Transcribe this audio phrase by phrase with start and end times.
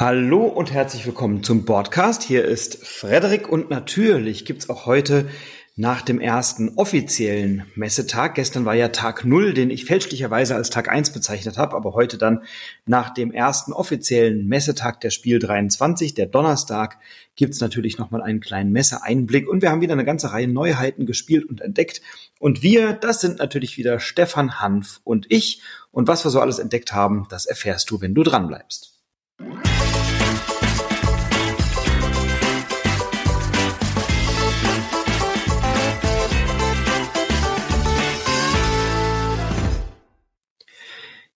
[0.00, 2.22] Hallo und herzlich willkommen zum Podcast.
[2.22, 5.28] Hier ist Frederik und natürlich gibt's auch heute
[5.74, 8.36] nach dem ersten offiziellen Messetag.
[8.36, 12.16] Gestern war ja Tag Null, den ich fälschlicherweise als Tag eins bezeichnet habe, aber heute
[12.16, 12.44] dann
[12.86, 16.98] nach dem ersten offiziellen Messetag der Spiel 23, der Donnerstag,
[17.34, 21.44] gibt's natürlich nochmal einen kleinen Messeeinblick und wir haben wieder eine ganze Reihe Neuheiten gespielt
[21.44, 22.02] und entdeckt.
[22.38, 25.60] Und wir, das sind natürlich wieder Stefan Hanf und ich.
[25.90, 28.94] Und was wir so alles entdeckt haben, das erfährst du, wenn du dranbleibst.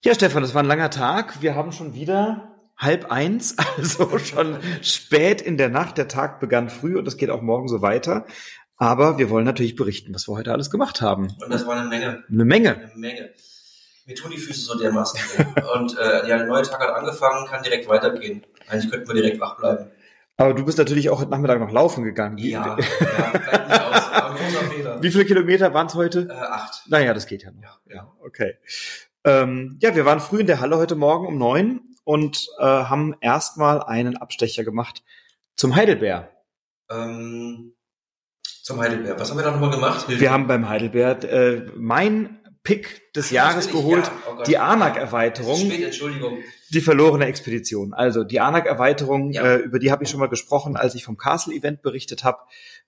[0.05, 1.43] Ja, Stefan, das war ein langer Tag.
[1.43, 5.97] Wir haben schon wieder halb eins, also schon spät in der Nacht.
[5.97, 8.27] Der Tag begann früh und es geht auch morgen so weiter.
[8.77, 11.29] Aber wir wollen natürlich berichten, was wir heute alles gemacht haben.
[11.41, 12.25] Und das war eine Menge.
[12.29, 12.75] Eine Menge.
[12.75, 13.31] Eine Menge.
[14.05, 15.21] Mir tun die Füße so dermaßen.
[15.77, 18.45] und äh, ja, der neue Tag hat angefangen, kann direkt weitergehen.
[18.67, 19.89] Eigentlich könnten wir direkt wach bleiben.
[20.37, 22.39] Aber du bist natürlich auch heute Nachmittag noch laufen gegangen.
[22.39, 22.75] Ja, ja
[23.31, 24.13] bleibt nicht aus.
[24.13, 25.01] Aber großer Fehler.
[25.01, 26.27] Wie viele Kilometer waren es heute?
[26.29, 26.83] Äh, acht.
[26.89, 27.63] Naja, das geht ja noch.
[27.63, 28.13] Ja, ja.
[28.19, 28.57] okay.
[29.25, 33.15] Ähm, ja, wir waren früh in der Halle heute Morgen um neun und äh, haben
[33.21, 35.03] erstmal einen Abstecher gemacht
[35.57, 36.31] zum Heidelbeer.
[36.91, 37.75] Ähm,
[38.63, 39.19] zum Heidelbeer.
[39.19, 40.07] Was haben wir da nochmal gemacht?
[40.07, 40.21] Hilfe.
[40.21, 44.13] Wir haben beim Heidelbeer äh, mein Pick des Jahres geholt, ja.
[44.31, 45.59] oh die Anak-Erweiterung.
[46.71, 47.93] Die verlorene Expedition.
[47.93, 49.43] Also die Anak-Erweiterung, ja.
[49.43, 52.39] äh, über die habe ich schon mal gesprochen, als ich vom Castle-Event berichtet habe.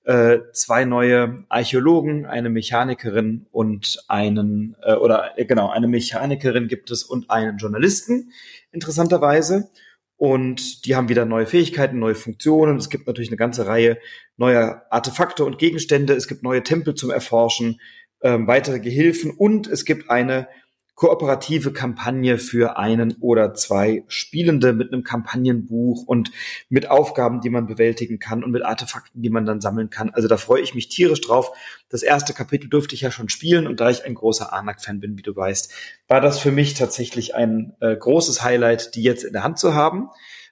[0.05, 6.91] Äh, zwei neue Archäologen, eine Mechanikerin und einen, äh, oder äh, genau, eine Mechanikerin gibt
[6.93, 8.31] es und einen Journalisten,
[8.71, 9.71] interessanterweise.
[10.17, 12.77] Und die haben wieder neue Fähigkeiten, neue Funktionen.
[12.77, 13.99] Es gibt natürlich eine ganze Reihe
[14.37, 16.15] neuer Artefakte und Gegenstände.
[16.15, 17.81] Es gibt neue Tempel zum Erforschen
[18.25, 20.49] ähm, weitere Gehilfen und es gibt eine
[20.95, 26.31] kooperative Kampagne für einen oder zwei Spielende mit einem Kampagnenbuch und
[26.69, 30.11] mit Aufgaben, die man bewältigen kann und mit Artefakten, die man dann sammeln kann.
[30.11, 31.51] Also da freue ich mich tierisch drauf.
[31.89, 35.19] Das erste Kapitel durfte ich ja schon spielen und da ich ein großer Anak-Fan bin,
[35.19, 35.73] wie du weißt,
[36.07, 39.75] war das für mich tatsächlich ein äh, großes Highlight, die jetzt in der Hand zu
[39.75, 40.11] haben.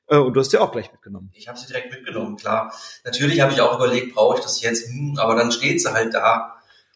[0.09, 1.31] Äh, und du hast sie auch gleich mitgenommen.
[1.35, 2.75] Ich habe sie direkt mitgenommen, klar.
[3.05, 4.89] Natürlich habe ich auch überlegt, brauche ich das jetzt?
[4.89, 6.52] Hm, aber dann steht sie halt da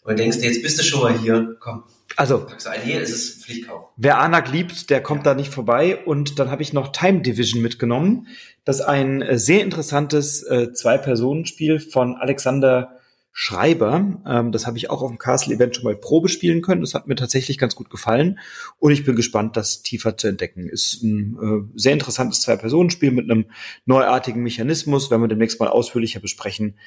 [0.07, 1.85] und denkst dir, jetzt bist du schon mal hier, komm.
[2.17, 3.89] Also, packst du ein, hier ist es Pflichtkauf.
[3.97, 5.33] Wer Anak liebt, der kommt ja.
[5.33, 5.99] da nicht vorbei.
[6.05, 8.29] Und dann habe ich noch Time Division mitgenommen.
[8.65, 12.96] Das ist ein äh, sehr interessantes äh, Zwei-Personen-Spiel von Alexander
[13.39, 14.23] Schreiber.
[14.27, 16.81] Ähm, das habe ich auch auf dem Castle-Event schon mal Probe spielen können.
[16.81, 18.39] Das hat mir tatsächlich ganz gut gefallen.
[18.79, 20.71] Und ich bin gespannt, das tiefer zu entdecken.
[20.71, 23.45] Ist ein äh, sehr interessantes Zwei-Personen-Spiel mit einem
[23.85, 26.79] neuartigen Mechanismus, wenn wir demnächst mal ausführlicher besprechen.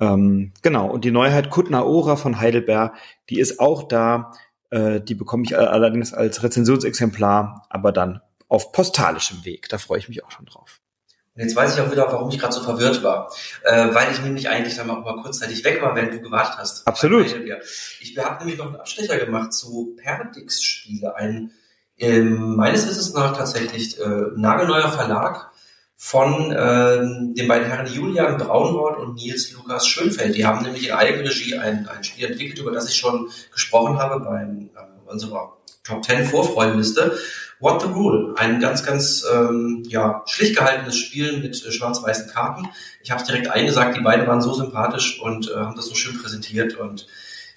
[0.00, 2.96] Ähm, genau, und die Neuheit Kutna Ora von Heidelberg,
[3.28, 4.32] die ist auch da.
[4.70, 9.68] Äh, die bekomme ich allerdings als Rezensionsexemplar, aber dann auf postalischem Weg.
[9.68, 10.80] Da freue ich mich auch schon drauf.
[11.38, 13.30] Und jetzt weiß ich auch wieder, warum ich gerade so verwirrt war.
[13.62, 16.84] Äh, weil ich nämlich eigentlich dann auch mal kurzzeitig weg war, wenn du gewartet hast.
[16.84, 17.26] Absolut.
[18.00, 21.14] Ich habe nämlich noch einen Abstecher gemacht zu Perdix-Spiele.
[21.14, 21.52] Ein
[21.96, 25.52] ähm, meines Wissens nach tatsächlich äh, nagelneuer Verlag
[25.94, 30.34] von ähm, den beiden Herren Julian Braunwort und Nils Lukas Schönfeld.
[30.34, 34.24] Die haben nämlich in Eigenregie ein, ein Spiel entwickelt, über das ich schon gesprochen habe
[34.24, 35.57] beim äh, unserer
[35.88, 37.18] Top 10 Vorfreudenliste.
[37.60, 38.34] What the Rule?
[38.36, 42.68] Ein ganz, ganz ähm, ja, schlicht gehaltenes Spiel mit äh, schwarz-weißen Karten.
[43.02, 45.94] Ich habe es direkt eingesagt, die beiden waren so sympathisch und äh, haben das so
[45.94, 47.06] schön präsentiert und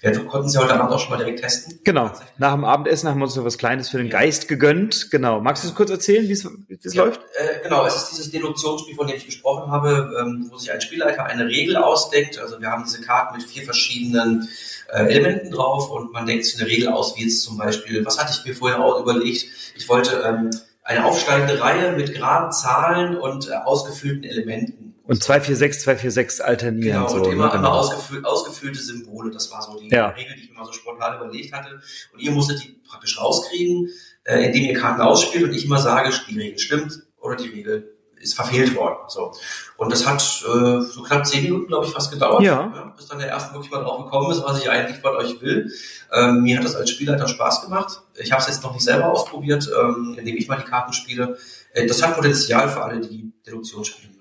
[0.02, 1.78] wir konnten sie heute Abend auch schon mal direkt testen.
[1.84, 2.10] Genau.
[2.36, 5.12] Nach dem Abendessen haben wir uns noch was Kleines für den Geist gegönnt.
[5.12, 5.40] Genau.
[5.40, 7.20] Magst du es kurz erzählen, wie es ja, läuft?
[7.36, 7.86] Äh, genau.
[7.86, 11.46] Es ist dieses Deduktionsspiel, von dem ich gesprochen habe, ähm, wo sich ein Spielleiter eine
[11.46, 12.36] Regel ausdenkt.
[12.40, 14.48] Also wir haben diese Karten mit vier verschiedenen
[14.92, 18.18] äh, Elementen drauf und man denkt sich eine Regel aus, wie jetzt zum Beispiel, was
[18.20, 19.46] hatte ich mir vorher auch überlegt?
[19.74, 20.50] Ich wollte ähm,
[20.82, 24.94] eine aufsteigende Reihe mit geraden Zahlen und äh, ausgefüllten Elementen.
[25.04, 26.98] Und 246, 246 alternieren.
[26.98, 27.52] Genau, so, und immer, ne?
[27.52, 27.70] genau.
[27.70, 29.30] ausgefüllt, ausgefüllte Symbole.
[29.30, 30.08] Das war so die ja.
[30.08, 31.80] Regel, die ich immer so spontan überlegt hatte.
[32.12, 33.88] Und ihr musstet die praktisch rauskriegen,
[34.24, 37.91] äh, indem ihr Karten ausspielt und ich immer sage, die Regel stimmt oder die Regel
[38.22, 38.96] ist verfehlt worden.
[39.08, 39.32] So.
[39.76, 42.72] Und das hat äh, so knapp zehn Minuten, glaube ich, fast gedauert, ja.
[42.74, 42.94] ja.
[42.96, 45.70] bis dann der erste wirklich mal drauf gekommen ist, was ich eigentlich von euch will.
[46.12, 48.00] Ähm, mir hat das als Spielleiter Spaß gemacht.
[48.16, 51.36] Ich habe es jetzt noch nicht selber ausprobiert, ähm, indem ich mal die Karten spiele.
[51.72, 54.12] Äh, das hat Potenzial für alle, die Deduktion spielen.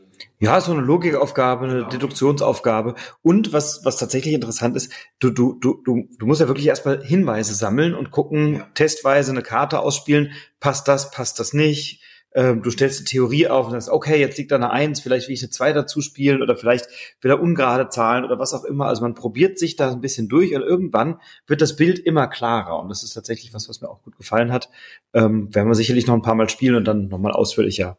[0.41, 1.89] Ja, so eine Logikaufgabe, eine genau.
[1.89, 2.95] Deduktionsaufgabe.
[3.21, 7.03] Und was, was tatsächlich interessant ist, du, du, du, du, du musst ja wirklich erstmal
[7.03, 8.67] Hinweise sammeln und gucken, ja.
[8.73, 12.01] testweise eine Karte ausspielen, passt das, passt das nicht.
[12.33, 15.27] Ähm, du stellst eine Theorie auf und sagst, okay, jetzt liegt da eine Eins, vielleicht
[15.27, 16.87] will ich eine Zwei dazu spielen oder vielleicht
[17.19, 18.85] will er ungerade Zahlen oder was auch immer.
[18.85, 22.79] Also man probiert sich da ein bisschen durch und irgendwann wird das Bild immer klarer.
[22.79, 24.69] Und das ist tatsächlich was, was mir auch gut gefallen hat.
[25.13, 27.97] Ähm, werden wir sicherlich noch ein paar Mal spielen und dann nochmal ausführlicher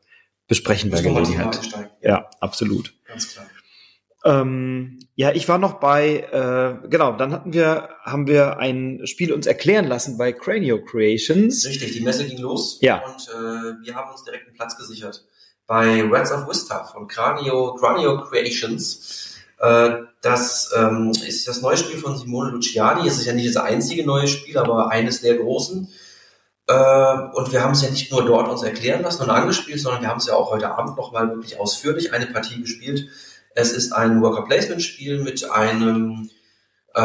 [0.49, 1.61] besprechen bei Gelegenheit.
[2.01, 2.95] Ja, absolut.
[3.07, 3.47] Ganz klar.
[4.25, 9.33] Ähm, ja, ich war noch bei, äh, genau, dann hatten wir, haben wir ein Spiel
[9.33, 11.67] uns erklären lassen bei Cranio Creations.
[11.67, 13.03] Richtig, die Messe ging los ja.
[13.05, 15.25] und äh, wir haben uns direkt einen Platz gesichert
[15.67, 19.37] bei Reds of Vista von Cranio, Cranio Creations.
[19.59, 19.91] Äh,
[20.21, 23.07] das ähm, ist das neue Spiel von Simone Luciani.
[23.09, 25.89] Es ist ja nicht das einzige neue Spiel, aber eines der großen.
[26.69, 30.03] Äh, und wir haben es ja nicht nur dort uns erklären lassen und angespielt, sondern
[30.03, 33.09] wir haben es ja auch heute Abend nochmal wirklich ausführlich eine Partie gespielt
[33.55, 36.31] es ist ein Worker Placement Spiel mit einem
[36.95, 37.01] äh,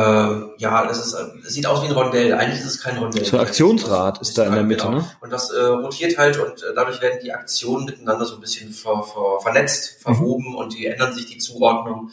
[0.57, 1.15] ja, das ist,
[1.45, 2.33] es sieht aus wie ein Rondell.
[2.33, 3.23] Eigentlich ist es kein Rondell.
[3.23, 4.97] So ein Aktionsrad ist da in der Mitte, genau.
[4.97, 5.11] ne?
[5.21, 8.73] Und das äh, rotiert halt und äh, dadurch werden die Aktionen miteinander so ein bisschen
[8.73, 10.55] ver, ver, vernetzt, verwoben mhm.
[10.55, 12.11] und die ändern sich die Zuordnung.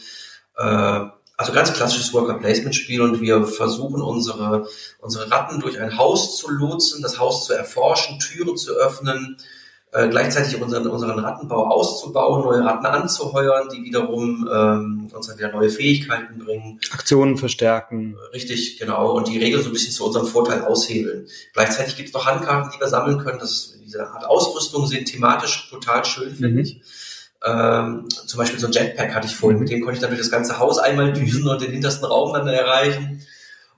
[0.56, 4.68] Äh, also ganz klassisches Worker Placement Spiel und wir versuchen unsere,
[5.00, 9.36] unsere Ratten durch ein Haus zu lotsen, das Haus zu erforschen, Türen zu öffnen,
[9.94, 15.52] äh, gleichzeitig unseren, unseren Rattenbau auszubauen, neue Ratten anzuheuern, die wiederum ähm, uns dann wieder
[15.52, 16.80] neue Fähigkeiten bringen.
[16.90, 18.16] Aktionen verstärken.
[18.32, 19.12] Richtig, genau.
[19.12, 21.28] Und die Regeln so ein bisschen zu unserem Vorteil aushebeln.
[21.52, 23.38] Gleichzeitig gibt es noch Handkarten, die wir sammeln können.
[23.38, 26.58] Das, diese Art Ausrüstung sind thematisch total schön, finde mhm.
[26.58, 26.80] ich.
[27.46, 29.62] Ähm, zum Beispiel so ein Jetpack hatte ich vorhin, mhm.
[29.62, 32.32] mit dem konnte ich dann durch das ganze Haus einmal düsen und den hintersten Raum
[32.32, 33.24] dann erreichen.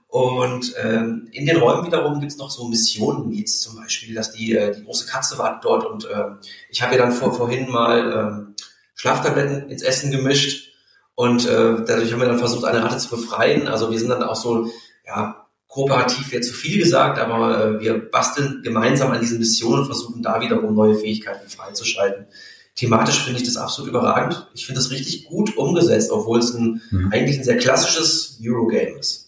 [0.09, 4.31] Und ähm, in den Räumen wiederum gibt's noch so Missionen, wie jetzt zum Beispiel, dass
[4.31, 6.29] die, äh, die große Katze wartet dort und äh,
[6.69, 8.55] ich habe ihr dann vor, vorhin mal ähm,
[8.95, 10.71] Schlaftabletten ins Essen gemischt
[11.15, 13.67] und äh, dadurch haben wir dann versucht, eine Ratte zu befreien.
[13.67, 14.71] Also wir sind dann auch so,
[15.05, 19.85] ja, kooperativ wäre zu viel gesagt, aber äh, wir basteln gemeinsam an diesen Missionen und
[19.87, 22.27] versuchen da wiederum neue Fähigkeiten freizuschalten.
[22.75, 24.47] Thematisch finde ich das absolut überragend.
[24.53, 27.11] Ich finde das richtig gut umgesetzt, obwohl es ein, mhm.
[27.11, 29.26] eigentlich ein sehr klassisches Eurogame ist.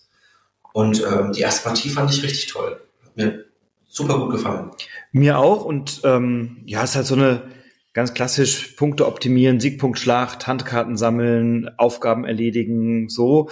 [0.79, 2.79] Und ähm, die erste Partie fand ich richtig toll.
[3.03, 3.43] Hat mir
[3.85, 4.71] super gut gefallen.
[5.11, 5.65] Mir auch.
[5.65, 7.41] Und ähm, ja, es ist halt so eine
[7.91, 13.49] ganz klassisch Punkte optimieren, Siegpunkt Schlacht, Handkarten sammeln, Aufgaben erledigen, so.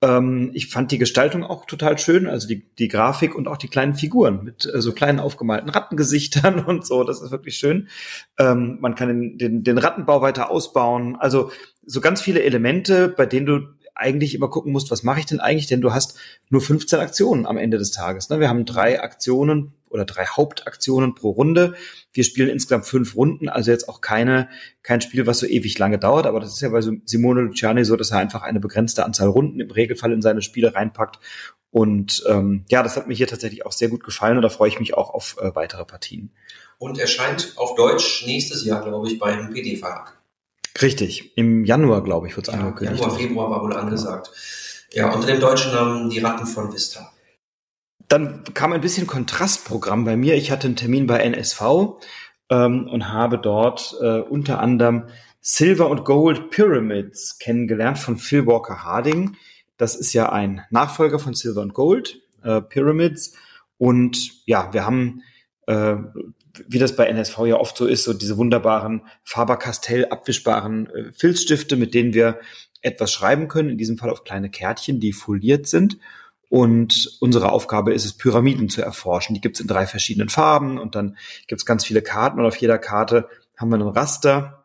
[0.00, 3.66] Ähm, ich fand die Gestaltung auch total schön, also die, die Grafik und auch die
[3.66, 7.02] kleinen Figuren mit äh, so kleinen aufgemalten Rattengesichtern und so.
[7.02, 7.88] Das ist wirklich schön.
[8.38, 11.16] Ähm, man kann den, den, den Rattenbau weiter ausbauen.
[11.16, 11.50] Also
[11.84, 13.66] so ganz viele Elemente, bei denen du
[13.98, 15.66] eigentlich immer gucken musst, was mache ich denn eigentlich?
[15.66, 16.18] Denn du hast
[16.48, 18.30] nur 15 Aktionen am Ende des Tages.
[18.30, 18.40] Ne?
[18.40, 21.74] Wir haben drei Aktionen oder drei Hauptaktionen pro Runde.
[22.12, 24.48] Wir spielen insgesamt fünf Runden, also jetzt auch keine,
[24.82, 26.26] kein Spiel, was so ewig lange dauert.
[26.26, 29.60] Aber das ist ja bei Simone Luciani so, dass er einfach eine begrenzte Anzahl Runden
[29.60, 31.18] im Regelfall in seine Spiele reinpackt.
[31.70, 34.68] Und ähm, ja, das hat mir hier tatsächlich auch sehr gut gefallen und da freue
[34.68, 36.30] ich mich auch auf äh, weitere Partien.
[36.78, 40.17] Und erscheint auf Deutsch nächstes Jahr, glaube ich, beim PD-Verlag.
[40.80, 43.00] Richtig, im Januar, glaube ich, wird es ja, angekündigt.
[43.00, 44.30] Januar, Februar war wohl angesagt.
[44.92, 47.12] Ja, unter dem deutschen Namen Die Ratten von Vista.
[48.08, 50.34] Dann kam ein bisschen Kontrastprogramm bei mir.
[50.34, 51.62] Ich hatte einen Termin bei NSV
[52.48, 55.08] ähm, und habe dort äh, unter anderem
[55.40, 59.36] Silver und Gold Pyramids kennengelernt von Phil Walker Harding.
[59.76, 63.34] Das ist ja ein Nachfolger von Silver und Gold äh, Pyramids.
[63.76, 65.22] Und ja, wir haben
[65.66, 65.96] äh,
[66.66, 71.76] wie das bei NSV ja oft so ist, so diese wunderbaren Faber-Castell abwischbaren äh, Filzstifte,
[71.76, 72.40] mit denen wir
[72.82, 75.98] etwas schreiben können, in diesem Fall auf kleine Kärtchen, die foliert sind.
[76.48, 79.34] Und unsere Aufgabe ist es, Pyramiden zu erforschen.
[79.34, 81.16] Die gibt es in drei verschiedenen Farben und dann
[81.46, 84.57] gibt es ganz viele Karten und auf jeder Karte haben wir ein Raster,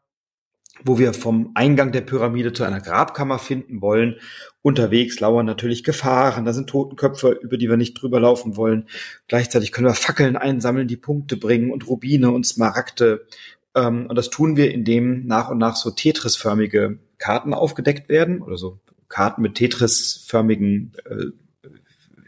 [0.83, 4.17] wo wir vom Eingang der Pyramide zu einer Grabkammer finden wollen.
[4.61, 8.87] Unterwegs lauern natürlich Gefahren, da sind Totenköpfe, über die wir nicht drüber laufen wollen.
[9.27, 13.25] Gleichzeitig können wir Fackeln einsammeln, die Punkte bringen und Rubine und Smaragde.
[13.75, 18.57] Ähm, und das tun wir, indem nach und nach so Tetris-förmige Karten aufgedeckt werden oder
[18.57, 21.25] so Karten mit Tetris-förmigen äh,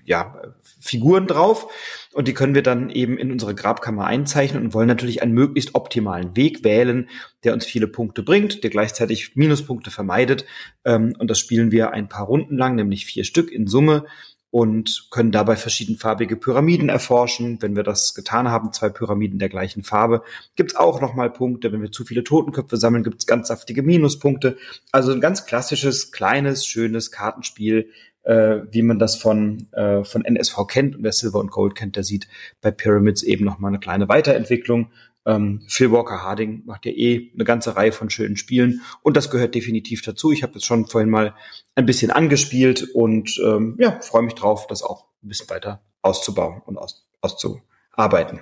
[0.05, 0.41] ja,
[0.79, 1.67] Figuren drauf
[2.13, 5.75] und die können wir dann eben in unsere Grabkammer einzeichnen und wollen natürlich einen möglichst
[5.75, 7.09] optimalen Weg wählen,
[7.43, 10.45] der uns viele Punkte bringt, der gleichzeitig Minuspunkte vermeidet
[10.85, 14.05] ähm, und das spielen wir ein paar Runden lang, nämlich vier Stück in Summe
[14.55, 17.61] und können dabei verschiedenfarbige Pyramiden erforschen.
[17.61, 20.23] Wenn wir das getan haben, zwei Pyramiden der gleichen Farbe,
[20.55, 21.73] gibt's auch nochmal Punkte.
[21.73, 24.55] Wenn wir zu viele Totenköpfe sammeln, gibt's ganz saftige Minuspunkte.
[24.93, 27.89] Also ein ganz klassisches, kleines, schönes Kartenspiel,
[28.25, 30.95] äh, wie man das von, äh, von NSV kennt.
[30.97, 32.27] Und wer Silver und Gold kennt, der sieht
[32.61, 34.91] bei Pyramids eben nochmal eine kleine Weiterentwicklung.
[35.25, 39.31] Ähm, Phil Walker Harding macht ja eh eine ganze Reihe von schönen Spielen und das
[39.31, 40.31] gehört definitiv dazu.
[40.31, 41.33] Ich habe das schon vorhin mal
[41.73, 46.61] ein bisschen angespielt und ähm, ja, freue mich drauf, das auch ein bisschen weiter auszubauen
[46.65, 48.39] und aus, auszuarbeiten.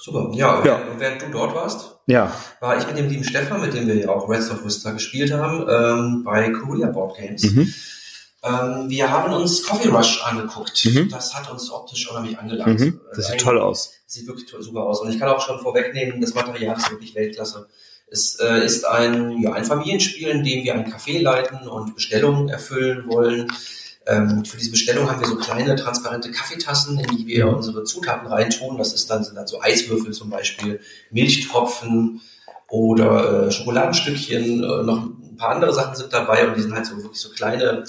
[0.00, 0.76] Super, ja, ja.
[0.90, 2.32] Und während du dort warst, ja.
[2.60, 5.32] war ich mit dem lieben Stefan, mit dem wir ja auch Reds of Vista gespielt
[5.32, 7.42] haben, ähm, bei Korea Board Games.
[7.42, 7.74] Mhm.
[8.42, 10.86] Ähm, wir haben uns Coffee Rush angeguckt.
[10.86, 11.10] Mhm.
[11.10, 12.80] Das hat uns optisch unheimlich angelangt.
[12.80, 13.00] Mhm.
[13.14, 13.92] Das sieht toll aus.
[14.06, 15.00] Sieht wirklich super aus.
[15.00, 17.68] Und ich kann auch schon vorwegnehmen, das Material ist wirklich Weltklasse.
[18.10, 22.48] Es äh, ist ein, ja, ein Familienspiel, in dem wir ein Café leiten und Bestellungen
[22.48, 23.52] erfüllen wollen.
[24.06, 28.26] Ähm, für diese Bestellung haben wir so kleine transparente Kaffeetassen, in die wir unsere Zutaten
[28.26, 28.78] reintun.
[28.78, 30.80] Das ist dann, sind dann so Eiswürfel zum Beispiel,
[31.10, 32.20] Milchtropfen
[32.68, 36.86] oder äh, Schokoladenstückchen, äh, noch ein paar andere Sachen sind dabei und die sind halt
[36.86, 37.84] so wirklich so kleine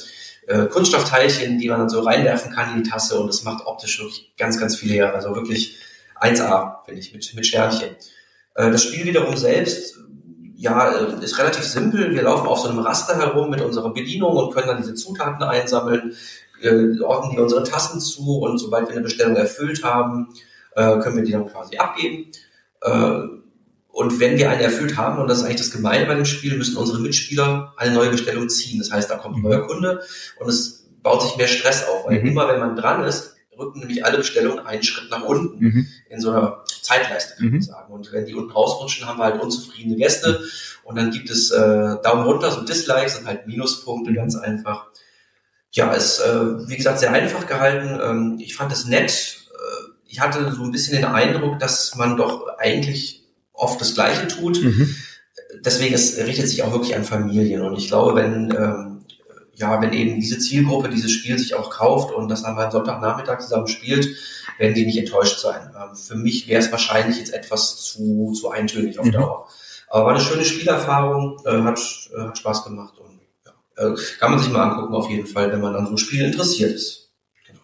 [0.47, 3.99] äh, Kunststoffteilchen, die man dann so reinwerfen kann in die Tasse und das macht optisch
[3.99, 5.13] wirklich ganz, ganz viel her.
[5.13, 5.77] Also wirklich
[6.19, 7.95] 1A, finde ich, mit, mit Sternchen.
[8.55, 9.97] Äh, das Spiel wiederum selbst
[10.61, 12.13] ja, äh, ist relativ simpel.
[12.13, 15.41] Wir laufen auf so einem Raster herum mit unserer Bedienung und können dann diese Zutaten
[15.43, 16.15] einsammeln,
[16.61, 20.29] äh, ordnen die unsere Tassen zu und sobald wir eine Bestellung erfüllt haben,
[20.75, 22.27] äh, können wir die dann quasi abgeben.
[22.81, 23.21] Äh,
[23.87, 26.55] und wenn wir eine erfüllt haben, und das ist eigentlich das Gemeine bei dem Spiel,
[26.55, 28.77] müssen unsere Mitspieler eine neue Bestellung ziehen.
[28.77, 30.01] Das heißt, da kommt ein neuer Kunde
[30.39, 32.27] und es baut sich mehr Stress auf, weil mhm.
[32.27, 35.87] immer wenn man dran ist, rücken nämlich alle Bestellungen einen Schritt nach unten mhm.
[36.09, 37.61] in so einer Zeitleiste, kann man mhm.
[37.61, 37.93] sagen.
[37.93, 40.41] Und wenn die unten rausrutschen, haben wir halt unzufriedene Gäste
[40.83, 44.87] und dann gibt es äh, Daumen runter, so Dislikes und halt Minuspunkte, ganz einfach.
[45.71, 47.99] Ja, ist, äh, wie gesagt, sehr einfach gehalten.
[48.03, 49.45] Ähm, ich fand es nett.
[49.53, 54.27] Äh, ich hatte so ein bisschen den Eindruck, dass man doch eigentlich oft das Gleiche
[54.27, 54.61] tut.
[54.61, 54.93] Mhm.
[55.63, 57.61] Deswegen, es richtet sich auch wirklich an Familien.
[57.61, 58.90] Und ich glaube, wenn ähm,
[59.61, 63.39] ja, wenn eben diese Zielgruppe dieses Spiel sich auch kauft und das dann mal Sonntagnachmittag
[63.39, 64.17] zusammen spielt,
[64.57, 65.71] werden die nicht enttäuscht sein.
[65.75, 69.13] Ähm, für mich wäre es wahrscheinlich jetzt etwas zu, zu eintönig auf mhm.
[69.13, 69.47] Dauer.
[69.89, 71.79] Aber war eine schöne Spielerfahrung, äh, hat,
[72.13, 75.51] äh, hat Spaß gemacht und ja, äh, kann man sich mal angucken auf jeden Fall,
[75.51, 77.11] wenn man an so Spielen interessiert ist.
[77.47, 77.59] Genau.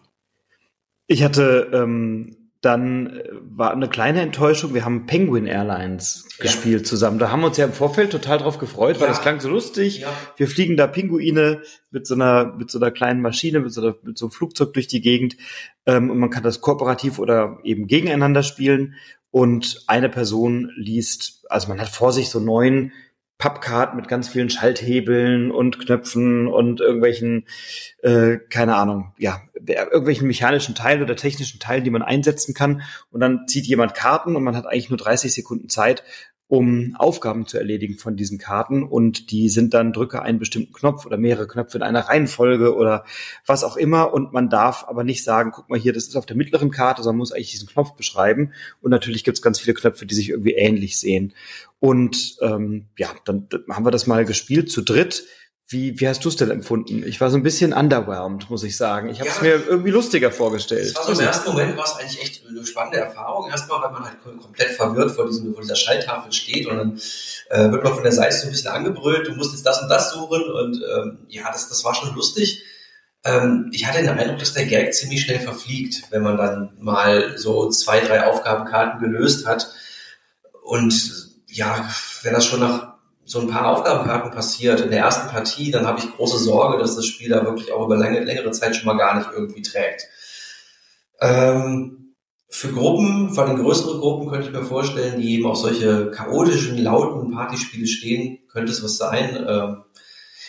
[1.06, 4.74] Ich hatte ähm, dann äh, war eine kleine Enttäuschung.
[4.74, 6.44] Wir haben Penguin Airlines ja.
[6.44, 7.18] gespielt zusammen.
[7.18, 9.02] Da haben wir uns ja im Vorfeld total drauf gefreut, ja.
[9.02, 10.00] weil das klang so lustig.
[10.00, 10.12] Ja.
[10.36, 13.96] Wir fliegen da Pinguine mit so einer, mit so einer kleinen Maschine, mit so, einer,
[14.02, 15.36] mit so einem Flugzeug durch die Gegend.
[15.86, 18.94] Ähm, und man kann das kooperativ oder eben gegeneinander spielen.
[19.30, 22.92] Und eine Person liest, also man hat vor sich so neun
[23.38, 27.46] Pappkarten mit ganz vielen Schalthebeln und Knöpfen und irgendwelchen,
[28.02, 32.82] äh, keine Ahnung, ja, irgendwelchen mechanischen Teilen oder technischen Teilen, die man einsetzen kann.
[33.10, 36.02] Und dann zieht jemand Karten und man hat eigentlich nur 30 Sekunden Zeit,
[36.48, 38.82] um Aufgaben zu erledigen von diesen Karten.
[38.82, 43.04] Und die sind dann drücke einen bestimmten Knopf oder mehrere Knöpfe in einer Reihenfolge oder
[43.46, 44.14] was auch immer.
[44.14, 47.02] Und man darf aber nicht sagen, guck mal hier, das ist auf der mittleren Karte,
[47.02, 48.52] sondern muss eigentlich diesen Knopf beschreiben.
[48.80, 51.34] Und natürlich gibt es ganz viele Knöpfe, die sich irgendwie ähnlich sehen.
[51.80, 55.24] Und ähm, ja, dann haben wir das mal gespielt zu dritt
[55.70, 57.02] wie, wie hast du es denn empfunden?
[57.06, 59.10] Ich war so ein bisschen underwhelmed, muss ich sagen.
[59.10, 60.86] Ich habe es ja, mir irgendwie lustiger vorgestellt.
[60.86, 63.50] Es war so im ersten Moment war es eigentlich echt eine spannende Erfahrung.
[63.50, 67.00] Erstmal, weil man halt komplett verwirrt vor, diesem, vor dieser Schalltafel steht und dann
[67.50, 69.90] äh, wird man von der Seite so ein bisschen angebrüllt, du musst jetzt das und
[69.90, 72.62] das suchen und ähm, ja, das, das war schon lustig.
[73.24, 77.36] Ähm, ich hatte den Eindruck, dass der Gag ziemlich schnell verfliegt, wenn man dann mal
[77.36, 79.70] so zwei, drei Aufgabenkarten gelöst hat.
[80.62, 81.86] Und ja,
[82.22, 82.87] wenn das schon nach
[83.28, 86.96] so ein paar Aufgabenkarten passiert in der ersten Partie, dann habe ich große Sorge, dass
[86.96, 90.08] das Spiel da wirklich auch über längere, längere Zeit schon mal gar nicht irgendwie trägt.
[91.20, 92.14] Ähm,
[92.48, 96.78] für Gruppen, vor allem größere Gruppen, könnte ich mir vorstellen, die eben auf solche chaotischen,
[96.78, 99.44] lauten Partyspiele stehen, könnte es was sein.
[99.46, 99.84] Ähm,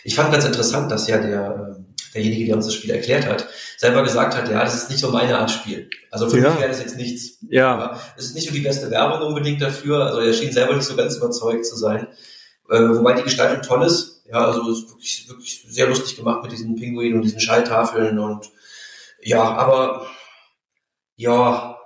[0.06, 3.46] ich fand ganz interessant, dass ja der, ähm, derjenige, der uns das Spiel erklärt hat,
[3.76, 5.90] selber gesagt hat, ja, das ist nicht so meine Art Spiel.
[6.12, 6.50] Also für ja.
[6.50, 7.40] mich wäre das jetzt nichts.
[7.50, 8.00] Ja.
[8.18, 10.06] Es ist nicht so die beste Werbung unbedingt dafür.
[10.06, 12.08] Also er schien selber nicht so ganz überzeugt zu sein.
[12.70, 14.24] Äh, wobei die Gestaltung toll ist.
[14.32, 18.52] Ja, also ist wirklich, wirklich sehr lustig gemacht mit diesen Pinguinen und diesen Schalltafeln und
[19.22, 20.08] ja, aber
[21.16, 21.78] ja,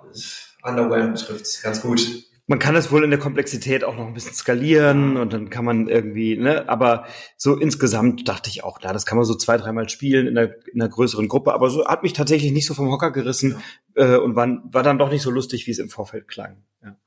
[0.62, 2.02] Underwhelmed trifft es ganz gut.
[2.46, 5.64] Man kann es wohl in der Komplexität auch noch ein bisschen skalieren und dann kann
[5.64, 7.06] man irgendwie, ne, aber
[7.38, 10.52] so insgesamt dachte ich auch, da, das kann man so zwei, dreimal spielen in einer,
[10.74, 13.62] in einer größeren Gruppe, aber so hat mich tatsächlich nicht so vom Hocker gerissen
[13.96, 14.16] ja.
[14.16, 16.66] äh, und war, war dann doch nicht so lustig, wie es im Vorfeld klang.
[16.84, 16.98] Ja.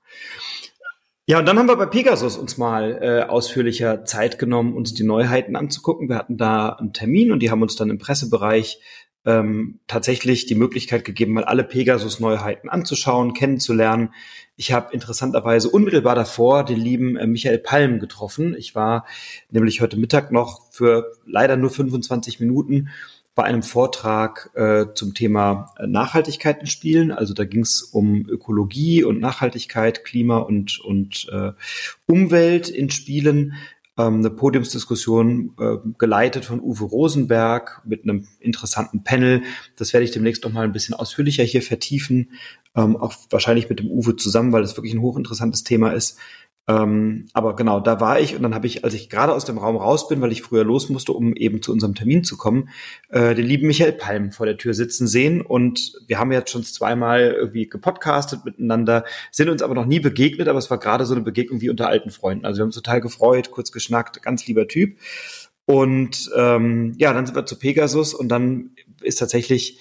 [1.29, 5.03] Ja, und dann haben wir bei Pegasus uns mal äh, ausführlicher Zeit genommen, uns die
[5.03, 6.09] Neuheiten anzugucken.
[6.09, 8.79] Wir hatten da einen Termin und die haben uns dann im Pressebereich
[9.25, 14.15] ähm, tatsächlich die Möglichkeit gegeben, mal alle Pegasus-Neuheiten anzuschauen, kennenzulernen.
[14.55, 18.55] Ich habe interessanterweise unmittelbar davor den lieben äh, Michael Palm getroffen.
[18.57, 19.05] Ich war
[19.51, 22.89] nämlich heute Mittag noch für leider nur 25 Minuten
[23.37, 27.13] bei einem Vortrag äh, zum Thema äh, Nachhaltigkeit in Spielen.
[27.13, 31.53] Also da ging es um Ökologie und Nachhaltigkeit, Klima und, und äh,
[32.07, 33.53] Umwelt in Spielen.
[33.99, 39.43] Ähm, eine Podiumsdiskussion äh, geleitet von Uwe Rosenberg mit einem interessanten Panel.
[39.77, 42.31] Das werde ich demnächst noch mal ein bisschen ausführlicher hier vertiefen,
[42.75, 46.19] ähm, auch wahrscheinlich mit dem Uwe zusammen, weil das wirklich ein hochinteressantes Thema ist.
[46.69, 49.57] Ähm, aber genau, da war ich und dann habe ich, als ich gerade aus dem
[49.57, 52.71] Raum raus bin, weil ich früher los musste, um eben zu unserem Termin zu kommen,
[53.09, 56.65] äh, den lieben Michael Palm vor der Tür sitzen sehen und wir haben jetzt schon
[56.65, 61.15] zweimal irgendwie gepodcastet miteinander, sind uns aber noch nie begegnet, aber es war gerade so
[61.15, 62.45] eine Begegnung wie unter alten Freunden.
[62.45, 64.99] Also wir haben uns total gefreut, kurz geschnackt, ganz lieber Typ.
[65.67, 68.71] Und ähm, ja, dann sind wir zu Pegasus und dann
[69.03, 69.79] ist tatsächlich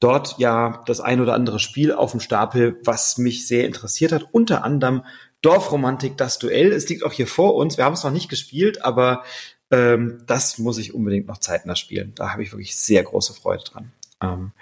[0.00, 4.26] dort ja das ein oder andere Spiel auf dem Stapel, was mich sehr interessiert hat.
[4.32, 5.02] Unter anderem
[5.42, 6.72] Dorfromantik, das Duell.
[6.72, 7.76] Es liegt auch hier vor uns.
[7.76, 9.22] Wir haben es noch nicht gespielt, aber
[9.70, 12.12] ähm, das muss ich unbedingt noch zeitnah spielen.
[12.14, 13.92] Da habe ich wirklich sehr große Freude dran.
[14.22, 14.52] Ähm,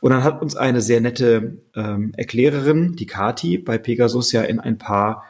[0.00, 4.60] und dann hat uns eine sehr nette ähm, Erklärerin, die Kati, bei Pegasus ja in
[4.60, 5.24] ein paar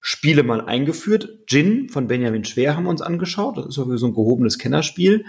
[0.00, 1.46] Spiele mal eingeführt.
[1.46, 3.56] Gin von Benjamin Schwer haben wir uns angeschaut.
[3.56, 5.24] Das ist sowieso ein gehobenes Kennerspiel.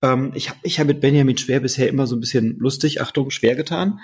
[0.00, 3.30] Ähm, ich habe ich hab mit Benjamin Schwer bisher immer so ein bisschen lustig, Achtung,
[3.30, 4.00] schwer getan.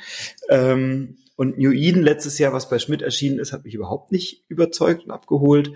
[0.49, 4.45] Ähm, und New Eden letztes Jahr, was bei Schmidt erschienen ist, hat mich überhaupt nicht
[4.49, 5.73] überzeugt und abgeholt.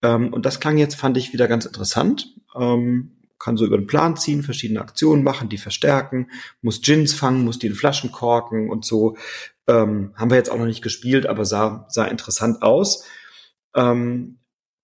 [0.00, 2.36] Ähm, und das klang jetzt, fand ich, wieder ganz interessant.
[2.54, 6.30] Ähm, kann so über den Plan ziehen, verschiedene Aktionen machen, die verstärken,
[6.62, 9.16] muss Gins fangen, muss die in Flaschen korken und so.
[9.66, 13.04] Ähm, haben wir jetzt auch noch nicht gespielt, aber sah, sah interessant aus.
[13.74, 14.38] Ähm,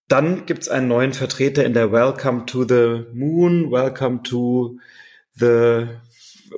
[0.08, 4.80] dann gibt's einen neuen Vertreter in der Welcome to the Moon, Welcome to
[5.36, 5.86] the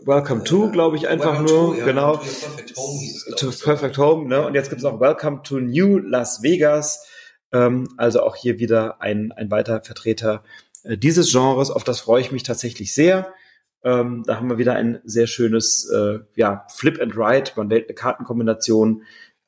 [0.07, 1.75] Welcome to, glaube ich, einfach Welcome nur.
[1.75, 2.13] To, ja, genau.
[2.13, 4.47] To Perfect Home hieß es, To Perfect Home, ne?
[4.47, 7.09] Und jetzt gibt's noch Welcome to New Las Vegas.
[7.51, 10.45] Ähm, also auch hier wieder ein, ein weiterer Vertreter
[10.85, 11.73] äh, dieses Genres.
[11.73, 13.35] Auf das freue ich mich tatsächlich sehr.
[13.83, 17.51] Ähm, da haben wir wieder ein sehr schönes äh, ja, Flip and Ride.
[17.57, 19.03] Man wählt eine Kartenkombination,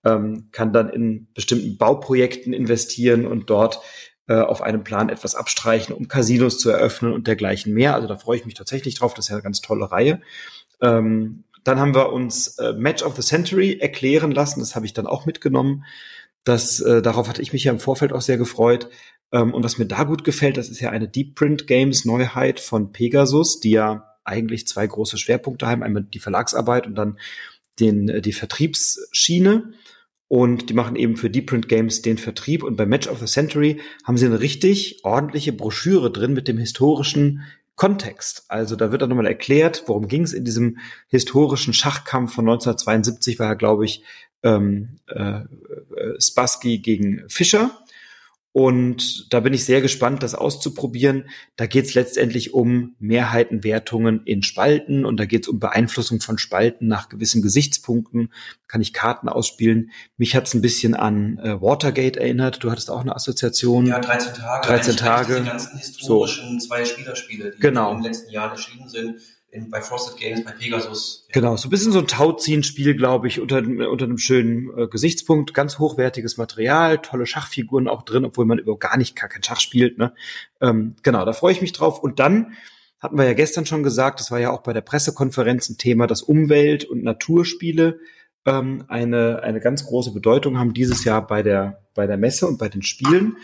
[0.05, 3.79] ähm, kann dann in bestimmten Bauprojekten investieren und dort
[4.35, 7.95] auf einem Plan etwas abstreichen, um Casinos zu eröffnen und dergleichen mehr.
[7.95, 9.15] Also da freue ich mich tatsächlich drauf.
[9.15, 10.21] Das ist ja eine ganz tolle Reihe.
[10.81, 14.61] Ähm, dann haben wir uns äh, Match of the Century erklären lassen.
[14.61, 15.85] Das habe ich dann auch mitgenommen.
[16.45, 18.89] Das, äh, darauf hatte ich mich ja im Vorfeld auch sehr gefreut.
[19.33, 22.61] Ähm, und was mir da gut gefällt, das ist ja eine Deep Print Games Neuheit
[22.61, 25.83] von Pegasus, die ja eigentlich zwei große Schwerpunkte haben.
[25.83, 27.19] Einmal die Verlagsarbeit und dann
[27.81, 29.73] den, äh, die Vertriebsschiene
[30.29, 33.27] und die machen eben für Deep Print Games den Vertrieb und bei Match of the
[33.27, 37.43] Century haben sie eine richtig ordentliche Broschüre drin mit dem historischen
[37.77, 38.45] Kontext.
[38.49, 43.39] Also da wird dann nochmal erklärt, worum ging es in diesem historischen Schachkampf von 1972,
[43.39, 44.03] war ja, glaube ich,
[44.43, 45.45] ähm, äh, äh,
[46.21, 47.71] Spassky gegen Fischer.
[48.59, 51.29] Und da bin ich sehr gespannt, das auszuprobieren.
[51.55, 56.39] Da geht es letztendlich um Mehrheitenwertungen in Spalten und da geht es um Beeinflussung von
[56.39, 58.33] Spalten nach gewissen Gesichtspunkten.
[58.67, 59.93] Kann ich Karten ausspielen.
[60.17, 62.65] Mich hat es ein bisschen an äh, Watergate erinnert.
[62.65, 63.87] Du hattest auch eine Assoziation.
[63.87, 64.67] Ja, 13 Tage.
[64.67, 65.41] 13 Tage.
[65.41, 66.67] Die ganzen historischen so.
[66.67, 67.93] zwei Spielerspiele, die genau.
[67.93, 69.21] in den letzten Jahren erschienen sind
[69.59, 71.27] in, bei Frosted Games, bei Pegasus.
[71.33, 75.55] Genau, so ein bisschen so ein Tauziehen-Spiel, glaube ich, unter, unter einem schönen äh, Gesichtspunkt.
[75.55, 79.61] Ganz hochwertiges Material, tolle Schachfiguren auch drin, obwohl man überhaupt gar nicht gar kein Schach
[79.61, 79.99] spielt.
[79.99, 80.15] Ne?
[80.61, 82.03] Ähm, genau, da freue ich mich drauf.
[82.03, 82.55] Und dann
[83.01, 86.07] hatten wir ja gestern schon gesagt, das war ja auch bei der Pressekonferenz ein Thema,
[86.07, 88.01] dass Umwelt- und Naturspiele
[88.45, 92.59] ähm, eine, eine ganz große Bedeutung haben dieses Jahr bei der, bei der Messe und
[92.59, 93.37] bei den Spielen.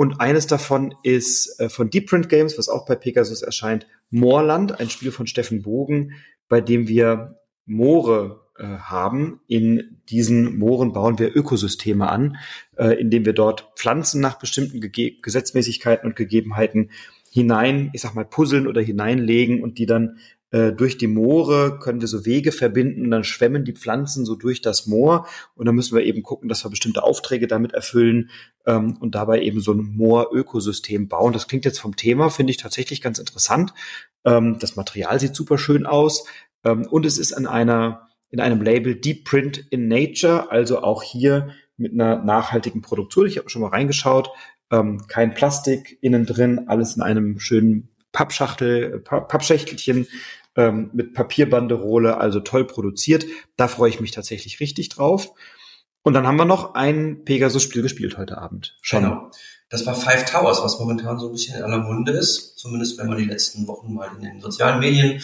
[0.00, 4.80] Und eines davon ist äh, von Deep Print Games, was auch bei Pegasus erscheint, Moorland,
[4.80, 6.12] ein Spiel von Steffen Bogen,
[6.48, 9.42] bei dem wir Moore äh, haben.
[9.46, 12.38] In diesen Mooren bauen wir Ökosysteme an,
[12.78, 16.92] äh, indem wir dort Pflanzen nach bestimmten Gege Gesetzmäßigkeiten und Gegebenheiten
[17.30, 20.16] hinein, ich sag mal, puzzeln oder hineinlegen und die dann
[20.50, 24.60] äh, durch die Moore können wir so Wege verbinden dann schwemmen die Pflanzen so durch
[24.60, 28.30] das Moor und dann müssen wir eben gucken, dass wir bestimmte Aufträge damit erfüllen
[28.66, 31.32] ähm, und dabei eben so ein Moor-Ökosystem bauen.
[31.32, 33.72] Das klingt jetzt vom Thema, finde ich tatsächlich ganz interessant.
[34.24, 36.26] Ähm, das Material sieht super schön aus
[36.64, 41.02] ähm, und es ist an einer in einem Label Deep Print in Nature, also auch
[41.02, 43.26] hier mit einer nachhaltigen Produktion.
[43.26, 44.30] Ich habe schon mal reingeschaut.
[44.70, 50.06] Ähm, kein Plastik innen drin, alles in einem schönen Pappschachtel, Pappschächtelchen
[50.56, 53.24] ähm, mit Papierbanderole, also toll produziert.
[53.56, 55.32] Da freue ich mich tatsächlich richtig drauf.
[56.02, 58.76] Und dann haben wir noch ein Pegasus-Spiel gespielt heute Abend.
[58.80, 59.02] Schon.
[59.02, 59.30] Genau.
[59.68, 62.58] Das war Five Towers, was momentan so ein bisschen in aller Munde ist.
[62.58, 65.22] Zumindest wenn man die letzten Wochen mal in den sozialen Medien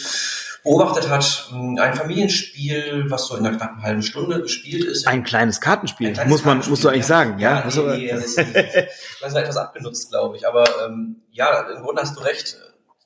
[0.63, 1.51] beobachtet hat.
[1.51, 5.07] Ein Familienspiel, was so in einer knappen halben Stunde gespielt ist.
[5.07, 7.07] Ein kleines Kartenspiel, ein kleines muss man, Kartenspiel, musst du eigentlich ja.
[7.07, 7.67] sagen, ja?
[7.67, 8.37] ja nee, nee, das ist,
[9.21, 10.47] das ist etwas abgenutzt, glaube ich.
[10.47, 12.57] Aber ähm, ja, im Grunde hast du recht.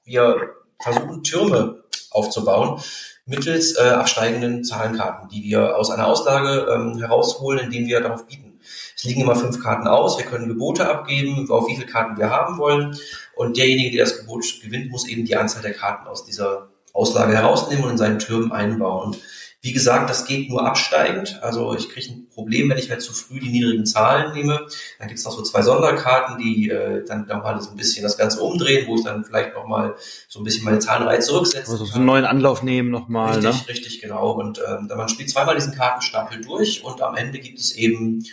[0.03, 2.82] Wir versuchen Türme aufzubauen
[3.26, 8.60] mittels äh, absteigenden Zahlenkarten, die wir aus einer Auslage ähm, herausholen, indem wir darauf bieten.
[8.95, 12.30] Es liegen immer fünf Karten aus, wir können Gebote abgeben, auf wie viele Karten wir
[12.30, 12.95] haben wollen.
[13.36, 17.34] Und derjenige, der das Gebot gewinnt, muss eben die Anzahl der Karten aus dieser Auslage
[17.34, 19.08] herausnehmen und in seinen Türmen einbauen.
[19.08, 19.19] Und
[19.63, 21.39] Wie gesagt, das geht nur absteigend.
[21.43, 24.65] Also ich kriege ein Problem, wenn ich mir zu früh die niedrigen Zahlen nehme.
[24.97, 28.17] Dann gibt es noch so zwei Sonderkarten, die äh, dann nochmal so ein bisschen das
[28.17, 29.95] Ganze umdrehen, wo ich dann vielleicht nochmal
[30.28, 31.71] so ein bisschen meine Zahlenreihe zurücksetze.
[31.71, 33.36] Also so einen neuen Anlauf nehmen nochmal.
[33.36, 33.67] Richtig, ne?
[33.67, 34.32] richtig, genau.
[34.32, 38.26] Und ähm, man spielt zweimal diesen Kartenstapel durch und am Ende gibt es eben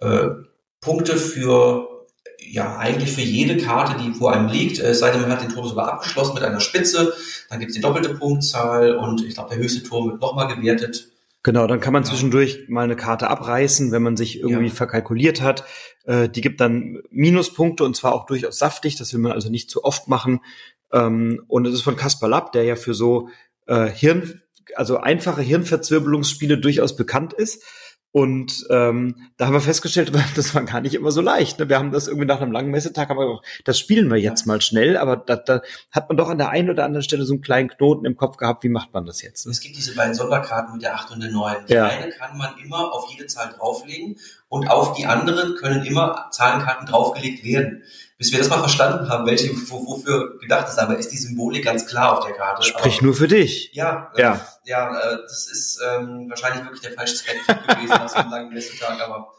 [0.00, 0.28] äh,
[0.80, 1.89] Punkte für
[2.52, 5.50] ja, eigentlich für jede Karte, die vor einem liegt, es sei denn, man hat den
[5.50, 7.12] Turm sogar abgeschlossen mit einer Spitze,
[7.48, 11.08] dann gibt es die doppelte Punktzahl und ich glaube, der höchste Turm wird nochmal gewertet.
[11.42, 14.74] Genau, dann kann man zwischendurch mal eine Karte abreißen, wenn man sich irgendwie ja.
[14.74, 15.64] verkalkuliert hat.
[16.04, 19.70] Äh, die gibt dann Minuspunkte und zwar auch durchaus saftig, das will man also nicht
[19.70, 20.40] zu oft machen.
[20.92, 23.30] Ähm, und es ist von Kaspar Lapp, der ja für so
[23.66, 24.42] äh, Hirn,
[24.74, 27.62] also einfache Hirnverzwirbelungsspiele durchaus bekannt ist.
[28.12, 31.60] Und ähm, da haben wir festgestellt, das war gar nicht immer so leicht.
[31.60, 31.68] Ne?
[31.68, 34.46] Wir haben das irgendwie nach einem langen Messetag, haben wir gesagt, das spielen wir jetzt
[34.46, 37.34] mal schnell, aber da, da hat man doch an der einen oder anderen Stelle so
[37.34, 39.46] einen kleinen Knoten im Kopf gehabt, wie macht man das jetzt?
[39.46, 39.52] Ne?
[39.52, 41.66] Es gibt diese beiden Sonderkarten mit der 8 und der 9.
[41.68, 41.86] Die ja.
[41.86, 44.16] eine kann man immer auf jede Zahl drauflegen
[44.48, 47.84] und auf die andere können immer Zahlenkarten draufgelegt werden
[48.20, 50.78] bis wir das mal verstanden haben, welche wofür gedacht ist.
[50.78, 52.62] Aber ist die Symbolik ganz klar auf der Karte.
[52.62, 53.70] Sprich aber, nur für dich.
[53.72, 55.12] Ja, äh, ja, ja.
[55.12, 59.00] Äh, das ist ähm, wahrscheinlich wirklich der falsche Zeitpunkt gewesen nach so einem langen Messetag.
[59.00, 59.32] Aber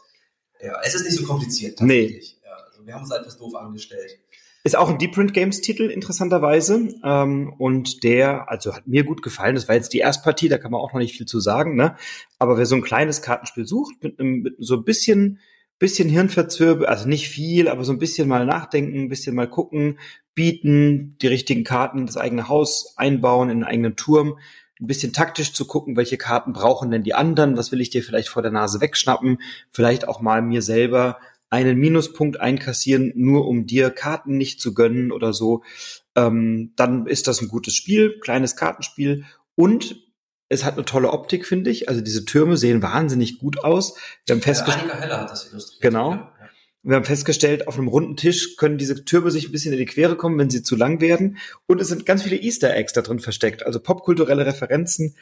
[0.60, 2.40] ja, es ist nicht so kompliziert tatsächlich.
[2.42, 2.48] Nee.
[2.48, 4.18] Ja, also wir haben es etwas doof angestellt.
[4.64, 6.88] Ist auch ein Deep Print Games Titel, interessanterweise.
[7.04, 9.54] Ähm, und der, also hat mir gut gefallen.
[9.54, 11.96] Das war jetzt die Erstpartie, da kann man auch noch nicht viel zu sagen, ne?
[12.40, 15.38] Aber wer so ein kleines Kartenspiel sucht, mit, einem, mit so ein bisschen
[15.82, 19.98] bisschen Hirnverzwirbel, also nicht viel, aber so ein bisschen mal nachdenken, ein bisschen mal gucken,
[20.32, 24.38] bieten, die richtigen Karten das eigene Haus einbauen, in einen eigenen Turm,
[24.80, 28.04] ein bisschen taktisch zu gucken, welche Karten brauchen denn die anderen, was will ich dir
[28.04, 29.38] vielleicht vor der Nase wegschnappen,
[29.72, 31.18] vielleicht auch mal mir selber
[31.50, 35.64] einen Minuspunkt einkassieren, nur um dir Karten nicht zu gönnen oder so,
[36.14, 39.24] ähm, dann ist das ein gutes Spiel, kleines Kartenspiel.
[39.56, 39.96] Und
[40.52, 41.88] es hat eine tolle Optik, finde ich.
[41.88, 43.96] Also diese Türme sehen wahnsinnig gut aus.
[44.26, 44.86] Wir haben festgestellt.
[44.88, 45.80] Ja, Heller hat das illustriert.
[45.80, 46.28] Genau.
[46.84, 49.84] Wir haben festgestellt, auf einem runden Tisch können diese Türme sich ein bisschen in die
[49.84, 51.38] Quere kommen, wenn sie zu lang werden.
[51.66, 53.64] Und es sind ganz viele Easter Eggs da drin versteckt.
[53.64, 55.14] Also popkulturelle Referenzen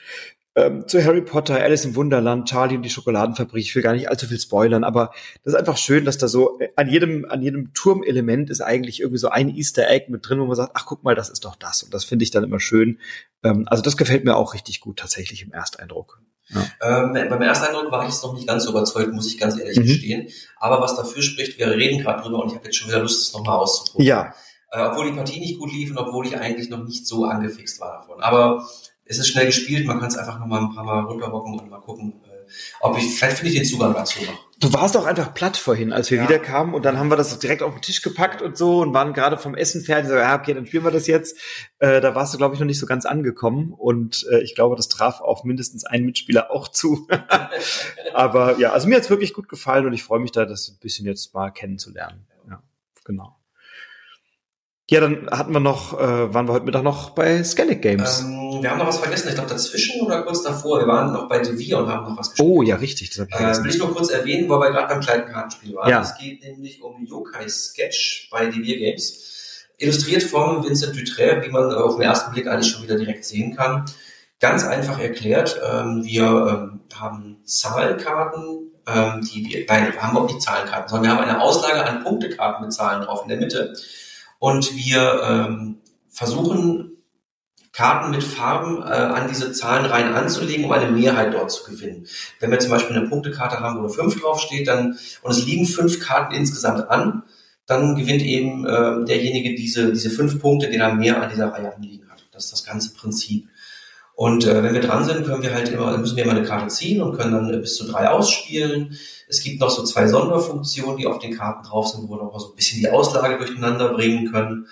[0.57, 3.63] ähm, zu Harry Potter, Alice im Wunderland, Charlie und die Schokoladenfabrik.
[3.63, 5.13] Ich will gar nicht allzu viel spoilern, aber
[5.45, 9.19] das ist einfach schön, dass da so an jedem, an jedem Turmelement ist eigentlich irgendwie
[9.19, 11.57] so ein Easter Egg mit drin, wo man sagt, ach guck mal, das ist doch
[11.57, 11.83] das.
[11.83, 12.99] Und das finde ich dann immer schön.
[13.43, 16.23] Ähm, also das gefällt mir auch richtig gut tatsächlich im Ersteindruck.
[16.53, 17.05] Ja.
[17.05, 19.79] Ähm, beim Ersteindruck war ich jetzt noch nicht ganz so überzeugt, muss ich ganz ehrlich
[19.79, 19.83] mhm.
[19.83, 20.29] gestehen.
[20.59, 23.29] Aber was dafür spricht, wir reden gerade drüber und ich habe jetzt schon wieder Lust,
[23.29, 24.07] es nochmal auszuprobieren.
[24.07, 24.35] Ja.
[24.73, 27.81] Äh, obwohl die Partie nicht gut lief und obwohl ich eigentlich noch nicht so angefixt
[27.81, 28.21] war davon.
[28.23, 28.67] Aber
[29.05, 31.81] es ist schnell gespielt, man kann es einfach nochmal ein paar Mal runterrocken und mal
[31.81, 32.21] gucken,
[32.81, 34.51] ob ich, vielleicht finde ich den Zugang dazu noch.
[34.61, 36.25] Du warst doch einfach platt vorhin, als wir ja.
[36.25, 39.15] wiederkamen und dann haben wir das direkt auf den Tisch gepackt und so und waren
[39.15, 40.11] gerade vom Essen fertig.
[40.11, 41.39] So, ja, okay, dann spielen wir das jetzt.
[41.79, 44.77] Äh, da warst du, glaube ich, noch nicht so ganz angekommen und äh, ich glaube,
[44.77, 47.09] das traf auf mindestens einen Mitspieler auch zu.
[48.13, 50.79] Aber ja, also mir hat's wirklich gut gefallen und ich freue mich da, das ein
[50.79, 52.27] bisschen jetzt mal kennenzulernen.
[52.47, 52.63] Ja,
[53.05, 53.40] genau.
[54.91, 58.23] Ja, dann hatten wir noch, äh, waren wir heute Mittag noch bei Skellig Games.
[58.23, 60.81] Ähm, wir haben noch was vergessen, ich glaube dazwischen oder kurz davor.
[60.81, 62.49] Wir waren noch bei Devir und haben noch was gespielt.
[62.51, 63.11] Oh ja, richtig.
[63.11, 65.89] Das ich äh, will ich nur kurz erwähnen, weil wir gerade beim kleinen Kartenspiel waren.
[65.89, 66.01] Ja.
[66.01, 69.69] Es geht nämlich um Yokai Sketch bei Devir Games.
[69.79, 73.55] Illustriert von Vincent Dutré, wie man auf den ersten Blick eigentlich schon wieder direkt sehen
[73.55, 73.85] kann.
[74.41, 80.27] Ganz einfach erklärt, ähm, wir ähm, haben Zahlenkarten, ähm, die wir, nein, wir haben auch
[80.27, 83.73] nicht Zahlenkarten, sondern wir haben eine Auslage an Punktekarten mit Zahlen drauf in der Mitte
[84.41, 86.97] und wir ähm, versuchen,
[87.73, 92.07] Karten mit Farben äh, an diese Zahlenreihen anzulegen, um eine Mehrheit dort zu gewinnen.
[92.41, 95.67] Wenn wir zum Beispiel eine Punktekarte haben, wo eine 5 draufsteht, dann, und es liegen
[95.67, 97.23] fünf Karten insgesamt an,
[97.67, 101.73] dann gewinnt eben äh, derjenige diese, diese fünf Punkte, den er mehr an dieser Reihe
[101.73, 102.27] anliegen hat.
[102.33, 103.47] Das ist das ganze Prinzip.
[104.21, 106.69] Und äh, wenn wir dran sind, können wir halt immer, müssen wir immer eine Karte
[106.69, 108.99] ziehen und können dann äh, bis zu drei ausspielen.
[109.29, 112.31] Es gibt noch so zwei Sonderfunktionen, die auf den Karten drauf sind, wo wir noch
[112.31, 114.67] mal so ein bisschen die Auslage durcheinander bringen können.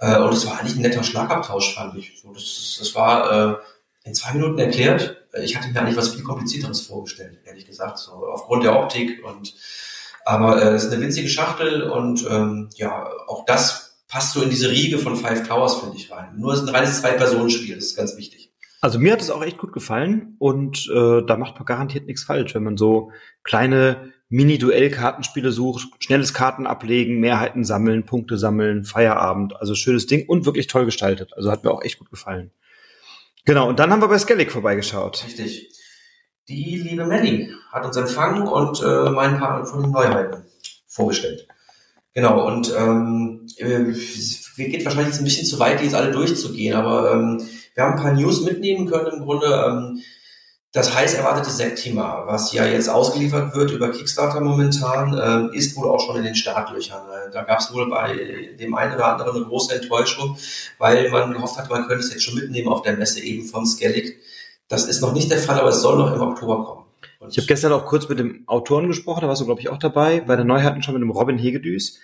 [0.00, 2.20] Äh, und es war eigentlich ein netter Schlagabtausch, fand ich.
[2.20, 3.56] So, das, das war äh,
[4.04, 5.16] in zwei Minuten erklärt.
[5.42, 9.54] Ich hatte mir eigentlich was viel komplizierteres vorgestellt, ehrlich gesagt, so aufgrund der Optik und
[10.26, 14.50] aber äh, es ist eine winzige Schachtel und ähm, ja, auch das passt so in
[14.50, 16.34] diese Riege von Five Towers, finde ich, rein.
[16.36, 18.39] Nur es ist ein reines Zwei-Personen-Spiel, das ist ganz wichtig.
[18.80, 22.24] Also mir hat es auch echt gut gefallen und äh, da macht man garantiert nichts
[22.24, 23.12] falsch, wenn man so
[23.42, 30.46] kleine Mini-Duell-Kartenspiele sucht, schnelles Karten ablegen, Mehrheiten sammeln, Punkte sammeln, Feierabend, also schönes Ding und
[30.46, 31.32] wirklich toll gestaltet.
[31.36, 32.52] Also hat mir auch echt gut gefallen.
[33.44, 35.24] Genau, und dann haben wir bei Skellig vorbeigeschaut.
[35.26, 35.68] Richtig.
[36.48, 40.44] Die liebe Melly hat uns empfangen und äh, mein paar von den Neuheiten
[40.86, 41.46] vorgestellt.
[42.14, 43.92] Genau, und ähm, äh,
[44.56, 47.40] geht wahrscheinlich jetzt ein bisschen zu weit, die jetzt alle durchzugehen, aber ähm,
[47.80, 49.46] wir haben ein paar News mitnehmen können im Grunde.
[49.46, 50.02] Ähm,
[50.72, 55.88] Das heiß erwartete Septima, was ja jetzt ausgeliefert wird über Kickstarter momentan, äh, ist wohl
[55.88, 57.02] auch schon in den Startlöchern.
[57.08, 58.14] Äh, da gab es wohl bei
[58.60, 60.36] dem einen oder anderen eine große Enttäuschung,
[60.78, 63.66] weil man gehofft hat, man könnte es jetzt schon mitnehmen auf der Messe eben von
[63.66, 64.20] Skellig.
[64.68, 66.84] Das ist noch nicht der Fall, aber es soll noch im Oktober kommen.
[67.18, 69.70] Und ich habe gestern auch kurz mit dem Autoren gesprochen, da warst du, glaube ich,
[69.70, 71.98] auch dabei, bei der Neuheiten schon mit dem Robin Hegedüs.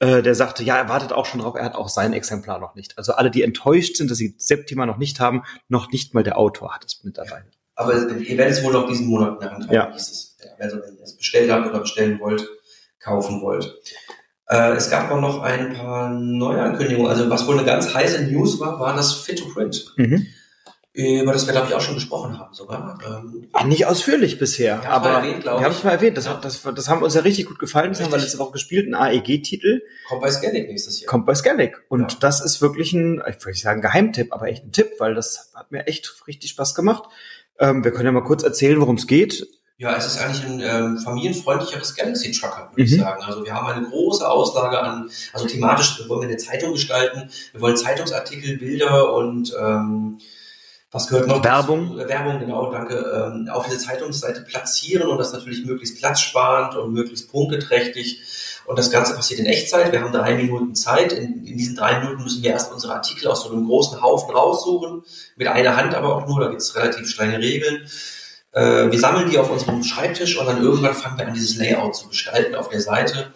[0.00, 2.74] Äh, der sagte, ja, er wartet auch schon drauf, er hat auch sein Exemplar noch
[2.74, 2.96] nicht.
[2.96, 6.38] Also alle, die enttäuscht sind, dass sie Septima noch nicht haben, noch nicht mal der
[6.38, 7.44] Autor hat es mit dabei.
[7.74, 9.92] Aber ihr werdet es wohl noch diesen Monat in der Hand haben, ja.
[9.92, 10.36] hieß es.
[10.58, 12.48] Also wenn ihr es bestellt habt oder bestellen wollt,
[12.98, 13.74] kaufen wollt.
[14.48, 17.10] Äh, es gab auch noch ein paar Neuankündigungen.
[17.10, 19.92] Also was wohl eine ganz heiße News war, war das Fit to Print.
[19.96, 20.26] Mhm.
[21.00, 22.98] Über das wir, glaube ich, auch schon gesprochen haben sogar.
[23.06, 26.16] Ähm, nicht ausführlich bisher, aber erwähnt, wir haben es mal erwähnt.
[26.16, 26.34] Das, ja.
[26.34, 27.90] das, das, haben uns ja richtig gut gefallen.
[27.90, 28.12] Das richtig.
[28.12, 29.82] haben wir letzte Woche gespielt, ein AEG-Titel.
[30.08, 31.08] Kommt bei Scannic nächstes Jahr.
[31.08, 31.82] Kommt bei Scannic.
[31.88, 32.18] Und ja.
[32.20, 35.52] das ist wirklich ein, ich würde nicht sagen Geheimtipp, aber echt ein Tipp, weil das
[35.54, 37.04] hat mir echt richtig Spaß gemacht.
[37.58, 39.46] Ähm, wir können ja mal kurz erzählen, worum es geht.
[39.80, 42.86] Ja, es ist eigentlich ein ähm, familienfreundlicheres Galaxy Trucker, würde mhm.
[42.86, 43.22] ich sagen.
[43.22, 47.30] Also wir haben eine große Auslage an, also thematisch wir wollen wir eine Zeitung gestalten.
[47.52, 50.18] Wir wollen Zeitungsartikel, Bilder und ähm,
[50.92, 51.44] was gehört noch?
[51.44, 51.96] Werbung.
[51.96, 52.08] Dazu?
[52.08, 52.96] Werbung, genau, danke.
[52.96, 58.20] Ähm, auf diese Zeitungsseite platzieren und das natürlich möglichst platzsparend und möglichst punkteträchtig.
[58.66, 59.92] Und das Ganze passiert in Echtzeit.
[59.92, 61.12] Wir haben drei Minuten Zeit.
[61.12, 64.34] In, in, diesen drei Minuten müssen wir erst unsere Artikel aus so einem großen Haufen
[64.34, 65.02] raussuchen.
[65.36, 67.88] Mit einer Hand aber auch nur, da gibt es relativ strenge Regeln.
[68.52, 71.94] Äh, wir sammeln die auf unserem Schreibtisch und dann irgendwann fangen wir an, dieses Layout
[71.94, 73.32] zu gestalten auf der Seite.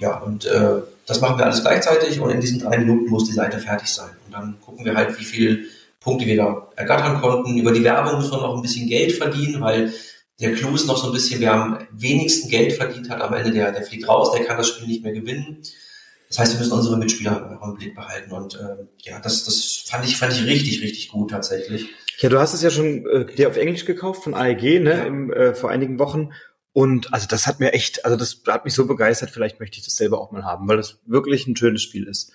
[0.00, 3.32] Ja, und äh, das machen wir alles gleichzeitig und in diesen drei Minuten muss die
[3.32, 4.10] Seite fertig sein.
[4.26, 5.68] Und dann gucken wir halt, wie viel
[6.04, 7.58] Punkte wir da ergattern konnten.
[7.58, 9.92] Über die Werbung müssen wir noch ein bisschen Geld verdienen, weil
[10.38, 13.52] der Clou ist noch so ein bisschen, wer am wenigsten Geld verdient hat am Ende,
[13.52, 15.62] der, der fliegt raus, der kann das Spiel nicht mehr gewinnen.
[16.28, 18.32] Das heißt, wir müssen unsere Mitspieler im Blick behalten.
[18.32, 21.88] Und äh, ja, das, das fand ich, fand ich richtig, richtig gut tatsächlich.
[22.18, 25.04] Ja, du hast es ja schon äh, dir auf Englisch gekauft von AEG, ne, ja.
[25.04, 26.32] im, äh, vor einigen Wochen.
[26.72, 29.84] Und also das hat mir echt, also das hat mich so begeistert, vielleicht möchte ich
[29.84, 32.32] das selber auch mal haben, weil das wirklich ein schönes Spiel ist.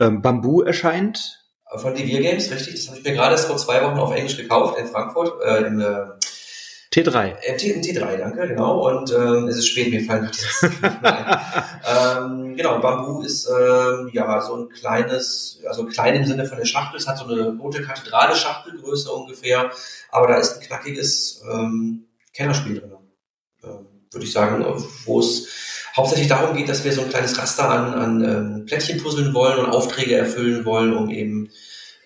[0.00, 1.43] Ähm, Bamboo erscheint.
[1.78, 2.74] Von Devir Games, richtig.
[2.74, 5.66] Das habe ich mir gerade erst vor zwei Wochen auf Englisch gekauft in Frankfurt, äh,
[5.66, 6.06] in, äh,
[6.92, 7.34] T3.
[7.42, 8.88] Äh, T, T3, danke, genau.
[8.88, 10.30] Und ähm, es ist spät, mir fallen
[12.22, 16.64] ähm, Genau, Bambu ist ähm, ja so ein kleines, also klein im Sinne von der
[16.64, 16.98] Schachtel.
[16.98, 19.70] Es hat so eine rote Kathedrale-Schachtelgröße ungefähr,
[20.10, 22.92] aber da ist ein knackiges ähm, Kennerspiel drin.
[23.64, 24.64] Ähm, Würde ich sagen,
[25.04, 25.48] wo es
[25.96, 29.58] hauptsächlich darum geht, dass wir so ein kleines Raster an, an ähm, Plättchen puzzeln wollen
[29.58, 31.50] und Aufträge erfüllen wollen, um eben,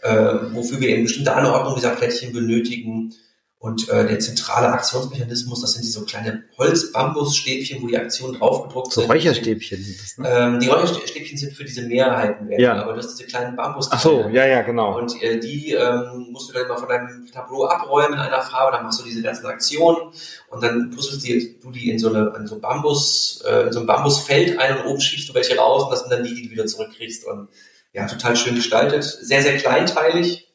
[0.03, 3.15] äh, wofür wir eben bestimmte Anordnung dieser Plättchen benötigen
[3.61, 8.93] und äh, der zentrale Aktionsmechanismus, das sind diese so kleine Holz-Bambusstäbchen, wo die Aktionen draufgedruckt
[8.93, 9.11] so sind.
[9.11, 10.29] Räucherstäbchen sind das, ne?
[10.29, 12.81] Ähm, die Räucherstäbchen sind für diese Mehrheiten, ja.
[12.81, 13.89] aber du hast diese kleinen Bambus.
[13.91, 14.97] Ach so, ja, ja, genau.
[14.97, 18.77] Und äh, die ähm, musst du dann mal von deinem Tableau abräumen in einer Farbe,
[18.77, 20.13] dann machst du diese ganzen Aktionen
[20.51, 21.27] und dann puzzelst
[21.61, 24.87] du die in so eine in so Bambus, äh, in so ein Bambusfeld ein und
[24.87, 27.49] oben schiebst du welche raus und das sind dann die, die du wieder zurückkriegst und
[27.93, 29.03] ja, total schön gestaltet.
[29.03, 30.47] Sehr, sehr kleinteilig,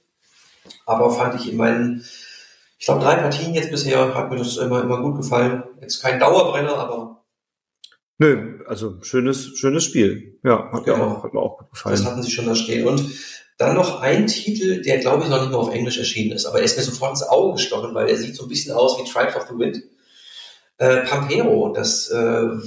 [0.86, 2.06] aber fand ich in meinen
[2.84, 5.64] ich glaube, drei Partien jetzt bisher hat mir das immer, immer gut gefallen.
[5.80, 7.24] Jetzt kein Dauerbrenner, aber.
[8.18, 10.38] Nö, also schönes, schönes Spiel.
[10.44, 10.98] Ja, hat, genau.
[10.98, 11.96] mir, auch, hat mir auch gut gefallen.
[11.96, 12.86] Das hatten sie schon da stehen.
[12.86, 13.10] Und
[13.58, 16.60] dann noch ein Titel, der glaube ich noch nicht mal auf Englisch erschienen ist, aber
[16.60, 19.10] er ist mir sofort ins Auge gestochen, weil er sieht so ein bisschen aus wie
[19.10, 19.82] Tribes of the Wind.
[20.78, 22.18] Äh, Pampero, das äh,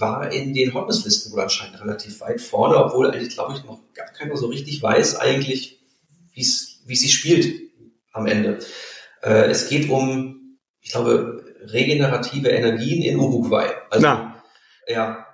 [0.01, 4.07] war in den Hotnesslisten wohl anscheinend relativ weit vorne, obwohl eigentlich, glaube ich, noch gar
[4.07, 5.79] keiner so richtig weiß eigentlich,
[6.33, 7.71] wie es wie sich spielt
[8.15, 8.61] am Ende.
[9.23, 13.67] Äh, es geht um, ich glaube, regenerative Energien in Uruguay.
[13.91, 14.43] Also, Na.
[14.87, 15.27] ja.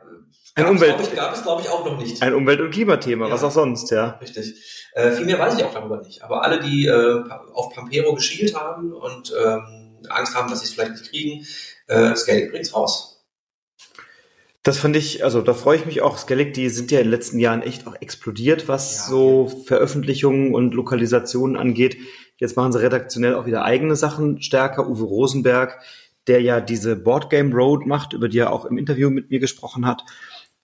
[0.55, 2.23] Ein Umwelt es, ich, gab es, glaube ich, auch noch nicht.
[2.23, 3.33] Ein Umwelt- und Klimathema, ja.
[3.33, 4.19] was auch sonst, ja.
[4.21, 4.55] Richtig.
[4.93, 6.23] Äh, viel mehr weiß ich auch darüber nicht.
[6.23, 7.23] Aber alle, die äh,
[7.55, 11.47] auf Pampero geschielt haben und ähm, Angst haben, dass sie es vielleicht nicht kriegen,
[11.87, 13.12] äh, Skellig bringt's raus.
[14.63, 16.17] Das fand ich, also da freue ich mich auch.
[16.17, 19.03] Skellig, die sind ja in den letzten Jahren echt auch explodiert, was ja.
[19.11, 21.97] so Veröffentlichungen und Lokalisationen angeht.
[22.37, 24.89] Jetzt machen sie redaktionell auch wieder eigene Sachen stärker.
[24.89, 25.81] Uwe Rosenberg,
[26.29, 29.85] der ja diese Boardgame Road macht, über die er auch im Interview mit mir gesprochen
[29.85, 30.05] hat,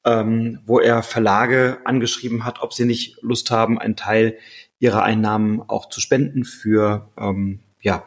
[0.04, 4.38] ähm, wo er Verlage angeschrieben hat, ob sie nicht Lust haben, einen Teil
[4.78, 8.04] ihrer Einnahmen auch zu spenden für ähm, ja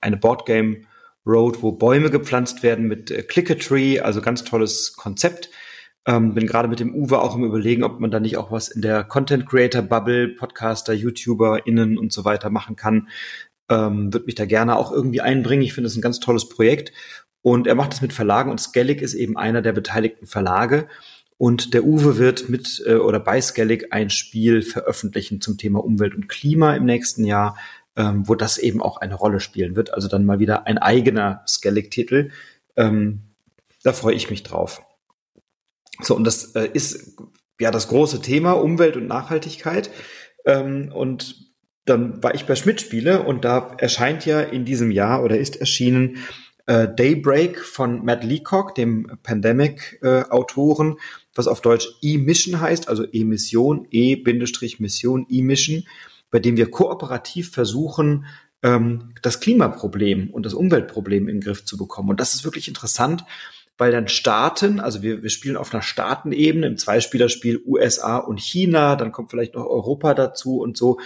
[0.00, 0.84] eine Boardgame
[1.26, 5.50] Road, wo Bäume gepflanzt werden mit äh, Click-a-Tree, also ganz tolles Konzept.
[6.06, 8.68] Ähm, bin gerade mit dem Uwe auch im Überlegen, ob man da nicht auch was
[8.68, 13.08] in der Content Creator Bubble, Podcaster, YouTuber, innen und so weiter machen kann.
[13.70, 15.62] Ähm, Würde mich da gerne auch irgendwie einbringen.
[15.62, 16.92] Ich finde es ein ganz tolles Projekt.
[17.40, 20.88] Und er macht es mit Verlagen und Skellig ist eben einer der beteiligten Verlage.
[21.36, 26.14] Und der Uwe wird mit äh, oder bei Skellig ein Spiel veröffentlichen zum Thema Umwelt
[26.14, 27.56] und Klima im nächsten Jahr.
[27.96, 29.92] Ähm, wo das eben auch eine Rolle spielen wird.
[29.94, 32.30] Also dann mal wieder ein eigener Skellig-Titel.
[32.76, 33.22] Ähm,
[33.82, 34.82] da freue ich mich drauf.
[36.00, 37.16] So, und das äh, ist
[37.60, 39.90] ja das große Thema Umwelt und Nachhaltigkeit.
[40.44, 41.52] Ähm, und
[41.84, 45.56] dann war ich bei Schmidt Spiele und da erscheint ja in diesem Jahr oder ist
[45.56, 46.18] erschienen
[46.66, 51.00] äh, Daybreak von Matt Leacock, dem Pandemic-Autoren, äh,
[51.34, 55.84] was auf Deutsch E-Mission heißt, also Emission, E-Mission, E-Mission,
[56.34, 58.26] bei dem wir kooperativ versuchen,
[58.64, 62.10] ähm, das Klimaproblem und das Umweltproblem in den Griff zu bekommen.
[62.10, 63.24] Und das ist wirklich interessant,
[63.78, 68.96] weil dann Staaten, also wir, wir spielen auf einer Staatenebene im Zweispielerspiel USA und China,
[68.96, 70.98] dann kommt vielleicht noch Europa dazu und so,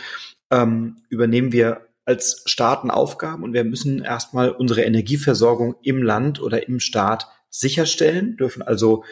[0.51, 6.67] ähm, übernehmen wir als Staaten Aufgaben und wir müssen erstmal unsere Energieversorgung im Land oder
[6.67, 9.05] im Staat sicherstellen, dürfen also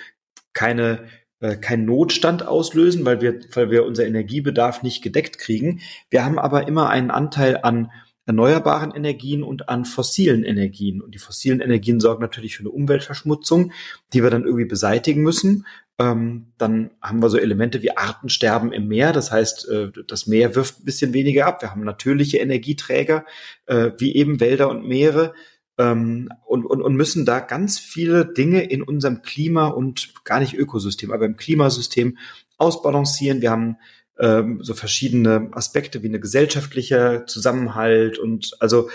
[0.54, 1.08] keine
[1.46, 5.80] äh, keinen Notstand auslösen, weil wir, weil wir unser Energiebedarf nicht gedeckt kriegen.
[6.10, 7.92] Wir haben aber immer einen Anteil an
[8.24, 11.00] erneuerbaren Energien und an fossilen Energien.
[11.00, 13.70] Und die fossilen Energien sorgen natürlich für eine Umweltverschmutzung,
[14.12, 15.66] die wir dann irgendwie beseitigen müssen.
[16.00, 19.12] Ähm, dann haben wir so Elemente wie Artensterben im Meer.
[19.12, 21.62] Das heißt, äh, das Meer wirft ein bisschen weniger ab.
[21.62, 23.24] Wir haben natürliche Energieträger,
[23.66, 25.32] äh, wie eben Wälder und Meere.
[25.78, 30.54] Ähm, und, und, und müssen da ganz viele Dinge in unserem Klima und gar nicht
[30.54, 32.18] Ökosystem, aber im Klimasystem
[32.58, 33.42] ausbalancieren.
[33.42, 33.76] Wir haben
[34.18, 38.88] ähm, so verschiedene Aspekte wie eine gesellschaftliche Zusammenhalt und also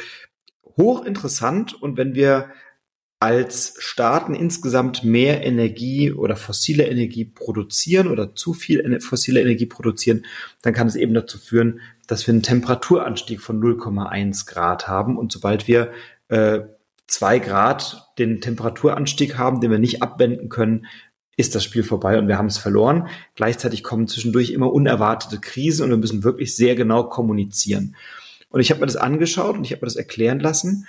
[0.78, 1.82] hochinteressant.
[1.82, 2.50] Und wenn wir
[3.20, 10.26] als Staaten insgesamt mehr Energie oder fossile Energie produzieren oder zu viel fossile Energie produzieren,
[10.64, 15.20] dann kann es eben dazu führen, dass wir einen Temperaturanstieg von 0,1 Grad haben.
[15.20, 15.92] Und sobald wir
[16.32, 16.62] äh,
[17.08, 20.86] zwei Grad den Temperaturanstieg haben, den wir nicht abwenden können,
[21.38, 23.08] ist das Spiel vorbei und wir haben es verloren.
[23.36, 27.96] Gleichzeitig kommen zwischendurch immer unerwartete Krisen und wir müssen wirklich sehr genau kommunizieren.
[28.50, 30.88] Und ich habe mir das angeschaut und ich habe mir das erklären lassen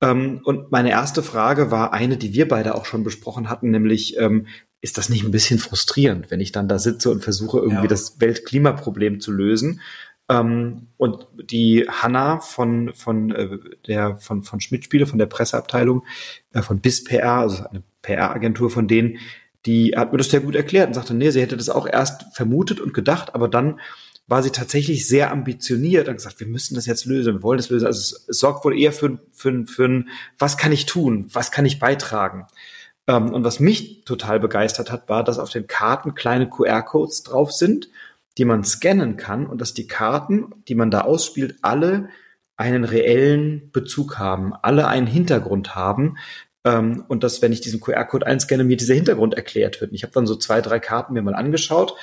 [0.00, 4.16] ähm, und meine erste Frage war eine, die wir beide auch schon besprochen hatten, nämlich,
[4.18, 4.46] ähm,
[4.80, 7.88] ist das nicht ein bisschen frustrierend, wenn ich dann da sitze und versuche, irgendwie ja.
[7.88, 9.80] das Weltklimaproblem zu lösen?
[10.28, 16.04] Ähm, und die Hanna von, von, äh, der, von, von Schmidt-Spiele, von der Presseabteilung,
[16.52, 19.18] äh, von BIS PR, also eine PR-Agentur von denen,
[19.66, 22.24] die hat mir das sehr gut erklärt und sagte, nee, sie hätte das auch erst
[22.34, 23.80] vermutet und gedacht, aber dann
[24.26, 27.70] war sie tatsächlich sehr ambitioniert und gesagt, wir müssen das jetzt lösen, wir wollen das
[27.70, 27.86] lösen.
[27.86, 31.64] Also es, sorgt wohl eher für, für, für ein, was kann ich tun, was kann
[31.64, 32.46] ich beitragen.
[33.06, 37.52] Ähm, und was mich total begeistert hat, war, dass auf den Karten kleine QR-Codes drauf
[37.52, 37.88] sind,
[38.38, 42.08] die man scannen kann und dass die Karten, die man da ausspielt, alle
[42.56, 46.16] einen reellen Bezug haben, alle einen Hintergrund haben,
[46.64, 49.90] ähm, und dass, wenn ich diesen QR-Code einscanne, mir dieser Hintergrund erklärt wird.
[49.90, 51.94] Und ich habe dann so zwei, drei Karten mir mal angeschaut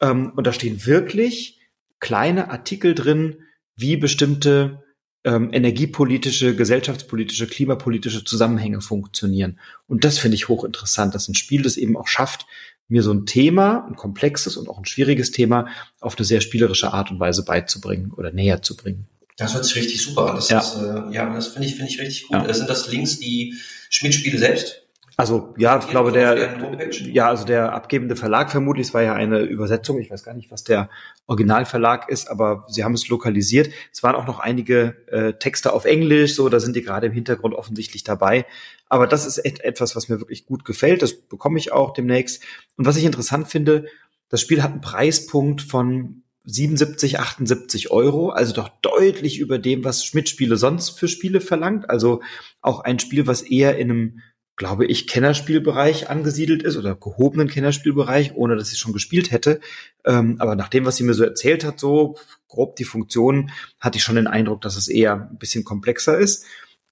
[0.00, 1.60] ähm, und da stehen wirklich
[1.98, 3.36] kleine Artikel drin,
[3.76, 4.82] wie bestimmte
[5.24, 9.58] ähm, energiepolitische, gesellschaftspolitische, klimapolitische Zusammenhänge funktionieren.
[9.86, 12.46] Und das finde ich hochinteressant, dass ein Spiel das eben auch schafft,
[12.92, 15.66] mir so ein Thema, ein komplexes und auch ein schwieriges Thema
[16.00, 19.06] auf eine sehr spielerische Art und Weise beizubringen oder näher zu bringen.
[19.38, 20.36] Das hört sich richtig super an.
[20.36, 22.36] Das ja, ist, äh, ja das finde ich, finde ich richtig gut.
[22.36, 22.54] Ja.
[22.54, 23.54] Sind das Links, die
[23.88, 24.82] Schmidt-Spiele selbst
[25.16, 26.58] also ja, ich glaube der
[27.02, 30.00] ja also der abgebende Verlag vermutlich, es war ja eine Übersetzung.
[30.00, 30.88] Ich weiß gar nicht, was der
[31.26, 33.70] Originalverlag ist, aber sie haben es lokalisiert.
[33.92, 37.12] Es waren auch noch einige äh, Texte auf Englisch, so da sind die gerade im
[37.12, 38.46] Hintergrund offensichtlich dabei.
[38.92, 41.00] Aber das ist et etwas, was mir wirklich gut gefällt.
[41.00, 42.42] Das bekomme ich auch demnächst.
[42.76, 43.86] Und was ich interessant finde,
[44.28, 50.04] das Spiel hat einen Preispunkt von 77, 78 Euro, also doch deutlich über dem, was
[50.04, 51.88] Schmidt-Spiele sonst für Spiele verlangt.
[51.88, 52.20] Also
[52.60, 54.20] auch ein Spiel, was eher in einem
[54.56, 59.60] glaube ich, Kennerspielbereich angesiedelt ist oder gehobenen Kennerspielbereich, ohne dass ich schon gespielt hätte.
[60.04, 63.50] Ähm, aber nach dem, was sie mir so erzählt hat, so grob die Funktionen,
[63.80, 66.44] hatte ich schon den Eindruck, dass es eher ein bisschen komplexer ist.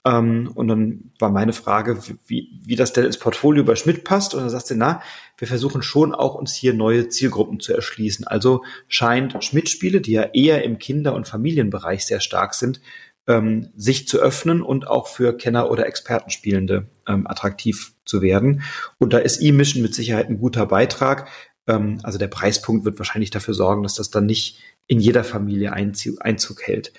[0.04, 4.34] Ähm, und dann war meine Frage, wie, wie das denn ins Portfolio bei Schmidt passt.
[4.34, 5.02] Und dann sagst du, na,
[5.36, 8.26] wir versuchen schon auch uns hier neue Zielgruppen zu erschließen.
[8.26, 12.80] Also scheint Schmidt-Spiele, die ja eher im Kinder- und Familienbereich sehr stark sind,
[13.26, 18.62] ähm, sich zu öffnen und auch für Kenner oder Expertenspielende ähm, attraktiv zu werden.
[18.98, 21.28] Und da ist E-Mission mit Sicherheit ein guter Beitrag.
[21.66, 25.72] Ähm, also der Preispunkt wird wahrscheinlich dafür sorgen, dass das dann nicht in jeder Familie
[25.72, 26.92] Einzug, Einzug hält.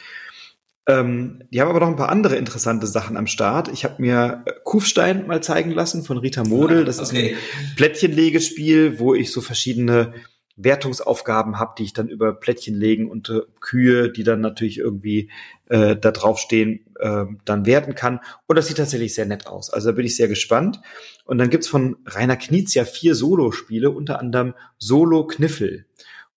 [0.88, 3.70] Ähm, die haben aber noch ein paar andere interessante Sachen am Start.
[3.72, 6.86] Ich habe mir äh, Kufstein mal zeigen lassen von Rita Model.
[6.86, 7.32] Das okay.
[7.32, 10.14] ist ein Plättchenlegespiel, wo ich so verschiedene
[10.56, 15.30] Wertungsaufgaben habe, die ich dann über Plättchen legen und äh, Kühe, die dann natürlich irgendwie
[15.70, 18.20] äh, da draufstehen, äh, dann werten kann.
[18.48, 19.70] Und das sieht tatsächlich sehr nett aus.
[19.70, 20.82] Also da bin ich sehr gespannt.
[21.26, 25.86] Und dann gibt's von Rainer Knizia vier Solo-Spiele, unter anderem Solo Kniffel.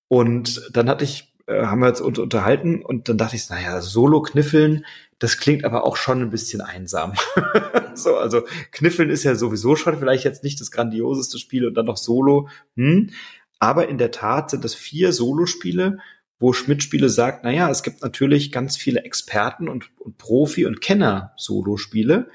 [0.08, 4.86] Und dann hatte ich äh, haben wir uns unterhalten und dann dachte ich, naja, Solo-Kniffeln,
[5.18, 7.14] das klingt aber auch schon ein bisschen einsam.
[7.94, 8.42] so, also
[8.72, 12.48] Kniffeln ist ja sowieso schon vielleicht jetzt nicht das grandioseste Spiel und dann noch Solo.
[12.76, 13.10] Hm.
[13.58, 15.98] Aber in der Tat sind das vier Solospiele,
[16.38, 22.28] wo Schmidt-Spiele sagt, naja, es gibt natürlich ganz viele Experten und, und Profi- und Kenner-Solospiele.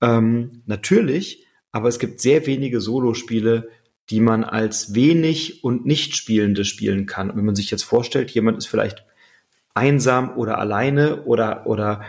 [0.00, 3.68] Ähm, natürlich, aber es gibt sehr wenige Solospiele,
[4.10, 7.30] die man als wenig und nicht Spielende spielen kann.
[7.30, 9.04] Und wenn man sich jetzt vorstellt, jemand ist vielleicht
[9.72, 12.02] einsam oder alleine oder, oder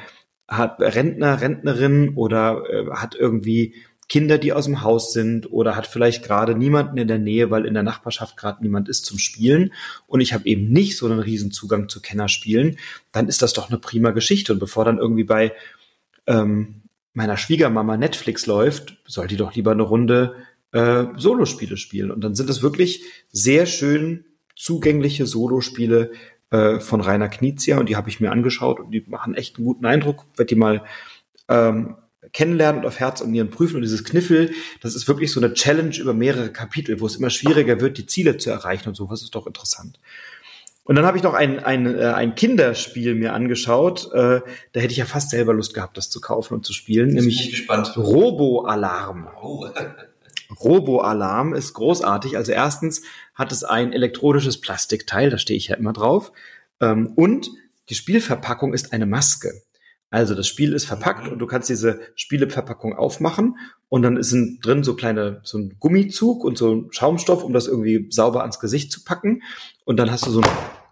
[0.47, 3.75] hat Rentner, Rentnerin oder äh, hat irgendwie
[4.07, 7.65] Kinder, die aus dem Haus sind oder hat vielleicht gerade niemanden in der Nähe, weil
[7.65, 9.73] in der Nachbarschaft gerade niemand ist zum Spielen
[10.05, 12.77] und ich habe eben nicht so einen riesen Zugang zu Kennerspielen,
[13.11, 14.53] dann ist das doch eine prima Geschichte.
[14.53, 15.53] Und bevor dann irgendwie bei
[16.27, 16.83] ähm,
[17.13, 20.35] meiner Schwiegermama Netflix läuft, soll die doch lieber eine Runde
[20.75, 22.11] äh, Solospiele spielen.
[22.11, 24.25] Und dann sind es wirklich sehr schön
[24.57, 26.11] zugängliche Solospiele
[26.51, 29.65] äh, von Rainer Knizia und die habe ich mir angeschaut und die machen echt einen
[29.65, 30.25] guten Eindruck.
[30.35, 30.83] Werd die mal
[31.47, 31.95] ähm,
[32.33, 33.77] kennenlernen und auf Herz und Nieren prüfen.
[33.77, 34.51] Und dieses Kniffel,
[34.81, 38.05] das ist wirklich so eine Challenge über mehrere Kapitel, wo es immer schwieriger wird, die
[38.05, 39.99] Ziele zu erreichen und sowas ist doch interessant.
[40.83, 44.11] Und dann habe ich noch ein, ein, äh, ein Kinderspiel mir angeschaut.
[44.11, 44.41] Äh,
[44.73, 47.15] da hätte ich ja fast selber Lust gehabt, das zu kaufen und zu spielen.
[47.15, 49.29] Jetzt nämlich Robo-Alarm.
[49.41, 49.67] Oh.
[50.59, 52.37] Robo-Alarm ist großartig.
[52.37, 53.03] Also erstens
[53.33, 56.31] hat es ein elektronisches Plastikteil, da stehe ich ja immer drauf.
[56.81, 57.49] Ähm, und
[57.89, 59.61] die Spielverpackung ist eine Maske.
[60.15, 63.57] Also das Spiel ist verpackt und du kannst diese Spieleverpackung aufmachen
[63.89, 67.67] und dann ist drin so kleine, so ein Gummizug und so ein Schaumstoff, um das
[67.67, 69.41] irgendwie sauber ans Gesicht zu packen.
[69.83, 70.47] Und dann hast du so ein,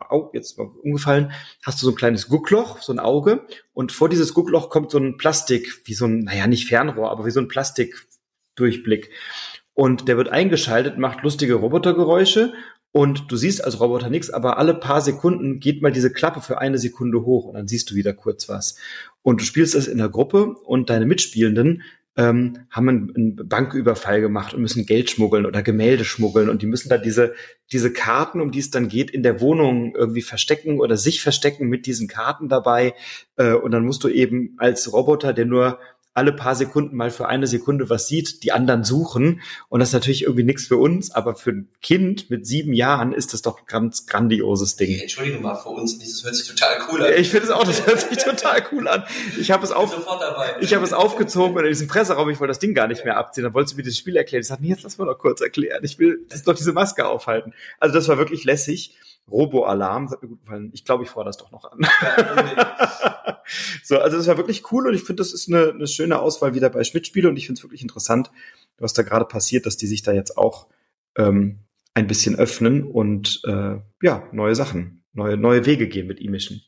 [0.10, 1.32] au, jetzt mal umgefallen,
[1.64, 4.98] hast du so ein kleines Guckloch, so ein Auge und vor dieses Guckloch kommt so
[4.98, 9.10] ein Plastik, wie so ein, naja, nicht Fernrohr, aber wie so ein Plastikdurchblick.
[9.74, 12.54] Und der wird eingeschaltet, macht lustige Robotergeräusche
[12.92, 16.60] und du siehst als Roboter nichts, aber alle paar Sekunden geht mal diese Klappe für
[16.60, 18.76] eine Sekunde hoch und dann siehst du wieder kurz was.
[19.24, 21.82] Und du spielst das in der Gruppe und deine Mitspielenden
[22.16, 26.90] ähm, haben einen, Banküberfall gemacht und müssen Geld schmuggeln oder Gemälde schmuggeln und die müssen
[26.90, 27.34] da diese,
[27.72, 31.70] diese Karten, um die es dann geht, in der Wohnung irgendwie verstecken oder sich verstecken
[31.70, 32.94] mit diesen Karten dabei.
[33.38, 35.80] Äh, und dann musst du eben als Roboter, der nur
[36.14, 39.42] alle paar Sekunden mal für eine Sekunde was sieht, die anderen suchen.
[39.70, 43.14] Und das ist natürlich irgendwie nichts für uns, aber für ein Kind mit sieben Jahren
[43.14, 45.00] ist das doch ein ganz grandioses Ding.
[45.00, 47.14] Entschuldigung mal, für uns, das hört sich total cool an.
[47.18, 49.04] Ich finde es auch, das hört sich total cool an.
[49.40, 49.96] Ich habe es, auf,
[50.62, 53.18] ich hab es aufgezogen und in diesem Presseraum, ich wollte das Ding gar nicht mehr
[53.18, 53.44] abziehen.
[53.44, 54.42] Dann wolltest du mir das Spiel erklären.
[54.42, 55.84] Ich sagte, nee, jetzt lass mal noch kurz erklären.
[55.84, 57.54] Ich will das doch diese Maske aufhalten.
[57.80, 58.94] Also das war wirklich lässig.
[59.30, 60.72] Robo-Alarm, das hat mir gut gefallen.
[60.74, 61.80] Ich glaube, ich fordere das doch noch an.
[63.84, 66.54] so, also das war wirklich cool und ich finde, das ist eine, eine schöne Auswahl
[66.54, 68.32] wieder bei Schmidt-Spiele und ich finde es wirklich interessant,
[68.78, 70.68] was da gerade passiert, dass die sich da jetzt auch
[71.18, 71.60] ähm,
[71.94, 76.62] ein bisschen öffnen und äh, ja, neue Sachen, neue, neue Wege gehen mit E-Mission.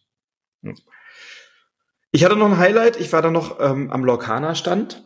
[2.12, 5.06] Ich hatte noch ein Highlight, ich war da noch ähm, am Lorcana-Stand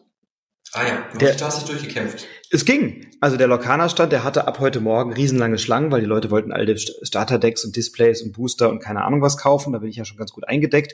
[0.74, 2.28] Ah ja, du der, hast dich durchgekämpft.
[2.52, 3.08] Es ging.
[3.22, 6.66] Also der Lorcaner-Stand, der hatte ab heute Morgen riesenlange Schlangen, weil die Leute wollten all
[6.66, 9.74] die Starterdecks und Displays und Booster und keine Ahnung was kaufen.
[9.74, 10.94] Da bin ich ja schon ganz gut eingedeckt.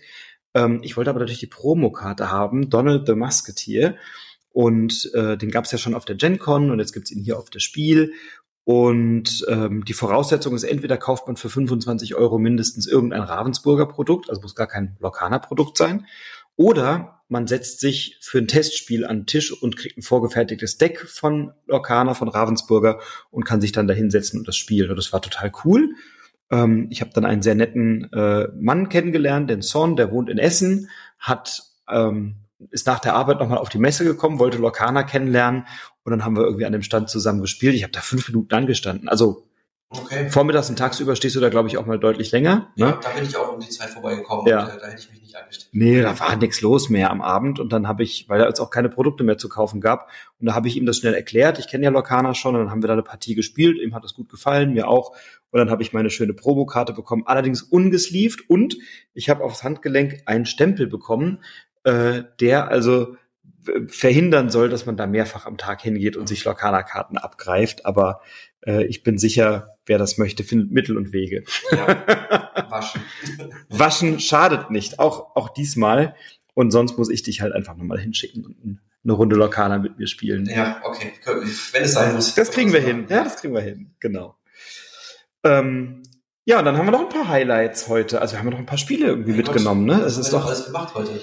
[0.53, 3.95] Ähm, ich wollte aber natürlich die Promokarte haben, Donald the Musketeer.
[4.49, 7.38] Und äh, den gab es ja schon auf der GenCon und jetzt gibt's ihn hier
[7.38, 8.13] auf der Spiel.
[8.63, 14.30] Und ähm, die Voraussetzung ist, entweder kauft man für 25 Euro mindestens irgendein Ravensburger Produkt,
[14.30, 16.07] also muss gar kein Lorcaner Produkt sein,
[16.56, 20.99] oder man setzt sich für ein Testspiel an den Tisch und kriegt ein vorgefertigtes Deck
[20.99, 22.99] von Lorcana, von Ravensburger
[23.32, 24.91] und kann sich dann da hinsetzen und das spielen.
[24.91, 25.95] Und das war total cool.
[26.51, 30.38] Ähm, ich habe dann einen sehr netten äh, Mann kennengelernt, den Son, der wohnt in
[30.38, 32.36] Essen, hat ähm,
[32.72, 35.66] ist nach der Arbeit nochmal auf die Messe gekommen, wollte Lorcana kennenlernen
[36.03, 37.76] und dann haben wir irgendwie an dem Stand zusammen gespielt.
[37.76, 39.10] Ich habe da fünf Minuten angestanden.
[39.10, 39.47] Also
[39.89, 40.29] Okay.
[40.29, 42.71] Vormittags und tagsüber stehst du da, glaube ich, auch mal deutlich länger.
[42.75, 42.86] Ne?
[42.86, 44.63] Ja, da bin ich auch um die Zeit vorbeigekommen ja.
[44.63, 45.69] und äh, da hätte ich mich nicht angestellt.
[45.73, 48.59] Nee, da war nichts los mehr am Abend und dann habe ich, weil da jetzt
[48.59, 50.09] auch keine Produkte mehr zu kaufen gab,
[50.39, 51.59] und da habe ich ihm das schnell erklärt.
[51.59, 53.77] Ich kenne ja Lorcana schon und dann haben wir da eine Partie gespielt.
[53.77, 55.15] Ihm hat das gut gefallen, mir auch.
[55.51, 58.75] Und dann habe ich meine schöne Promokarte bekommen, allerdings ungesleeved und
[59.13, 61.43] ich habe aufs Handgelenk einen Stempel bekommen,
[61.83, 63.15] äh, der also
[63.88, 67.86] verhindern soll, dass man da mehrfach am Tag hingeht und sich Lorcana-Karten abgreift.
[67.86, 68.21] Aber
[68.65, 71.43] äh, ich bin sicher, wer das möchte, findet Mittel und Wege.
[71.71, 71.88] Ja,
[72.69, 73.01] waschen.
[73.69, 76.15] waschen schadet nicht, auch, auch diesmal.
[76.53, 80.07] Und sonst muss ich dich halt einfach nochmal hinschicken und eine Runde Lorcana mit mir
[80.07, 80.45] spielen.
[80.47, 81.13] Ja, okay.
[81.71, 82.33] Wenn es sein muss.
[82.33, 83.05] Das kriegen wir hin.
[83.09, 83.91] Ja, das kriegen wir hin.
[83.99, 84.36] Genau.
[85.43, 86.01] Ähm,
[86.45, 88.21] ja, und dann haben wir noch ein paar Highlights heute.
[88.21, 90.03] Also wir haben noch ein paar Spiele irgendwie mein mitgenommen, Gott, ne?
[90.03, 91.21] Es ist doch alles gemacht heute.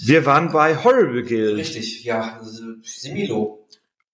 [0.00, 1.56] Wir waren bei Horrible Guild.
[1.56, 2.40] Richtig, ja.
[2.82, 3.66] Similo.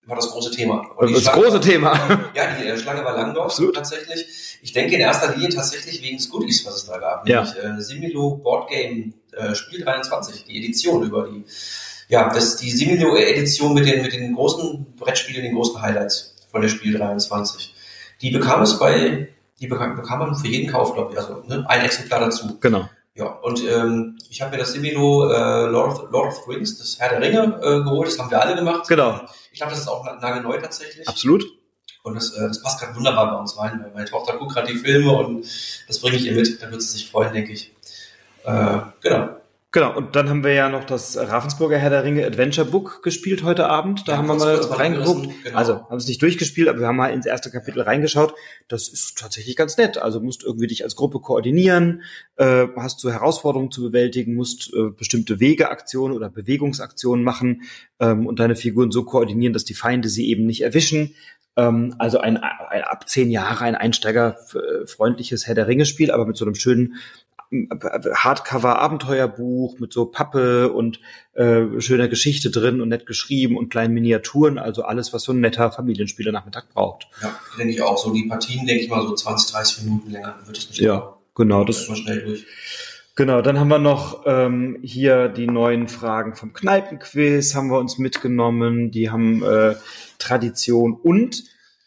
[0.06, 0.86] War das große Thema.
[0.96, 1.92] Und das Schlange, große Thema.
[2.34, 3.74] Ja, die äh, Schlange war Langdorf Absolut.
[3.74, 4.58] tatsächlich.
[4.62, 7.28] Ich denke in erster Linie tatsächlich wegen des Goodies, was es da gab.
[7.28, 7.42] Ja.
[7.42, 11.44] Nämlich äh, Similo Board Game äh, Spiel 23, die Edition über die,
[12.08, 16.60] ja, das die Similo Edition mit den, mit den großen Brettspielen, den großen Highlights von
[16.60, 17.74] der Spiel 23.
[18.20, 19.28] Die bekam es bei,
[19.60, 22.58] die bekam, bekam man für jeden Kauf, glaube ich, also ne, ein Exemplar dazu.
[22.60, 22.88] Genau.
[23.14, 26.78] Ja, und ähm, ich habe mir das Similo äh, Lord, of, Lord of the Rings,
[26.78, 28.08] das Herr der Ringe, äh, geholt.
[28.08, 28.88] Das haben wir alle gemacht.
[28.88, 29.20] Genau.
[29.52, 31.08] Ich glaube, das ist auch nagelneu tatsächlich.
[31.08, 31.44] Absolut.
[32.02, 34.72] Und das, äh, das passt gerade wunderbar bei uns rein, weil meine Tochter guckt gerade
[34.72, 35.44] die Filme und
[35.86, 36.62] das bringe ich ihr mit.
[36.62, 37.72] Da wird sie sich freuen, denke ich.
[38.44, 39.39] Äh, genau.
[39.72, 43.44] Genau, und dann haben wir ja noch das Ravensburger Herr der Ringe Adventure Book gespielt
[43.44, 44.08] heute Abend.
[44.08, 45.28] Da ja, haben wir mal reingeguckt.
[45.44, 45.56] Genau.
[45.56, 48.34] Also haben es nicht durchgespielt, aber wir haben mal ins erste Kapitel reingeschaut.
[48.66, 49.96] Das ist tatsächlich ganz nett.
[49.96, 52.02] Also musst irgendwie dich als Gruppe koordinieren,
[52.34, 57.62] äh, hast du Herausforderungen zu bewältigen, musst äh, bestimmte Wegeaktionen oder Bewegungsaktionen machen
[58.00, 61.14] ähm, und deine Figuren so koordinieren, dass die Feinde sie eben nicht erwischen.
[61.56, 66.36] Ähm, also ein, ein ab zehn Jahre ein einsteigerfreundliches Herr der Ringe Spiel, aber mit
[66.36, 66.94] so einem schönen
[67.52, 71.00] Hardcover-Abenteuerbuch mit so Pappe und
[71.34, 75.40] äh, schöner Geschichte drin und nett geschrieben und kleinen Miniaturen, also alles, was so ein
[75.40, 77.08] netter Familienspieler-Nachmittag braucht.
[77.20, 77.98] Ja, denke ich auch.
[77.98, 80.80] So die Partien, denke ich mal, so 20, 30 Minuten länger wird es nicht.
[80.80, 81.64] Ja, genau.
[81.64, 82.46] Das mal schnell durch.
[83.16, 87.98] Genau, dann haben wir noch ähm, hier die neuen Fragen vom Kneipenquiz, haben wir uns
[87.98, 88.92] mitgenommen.
[88.92, 89.74] Die haben äh,
[90.18, 91.42] Tradition und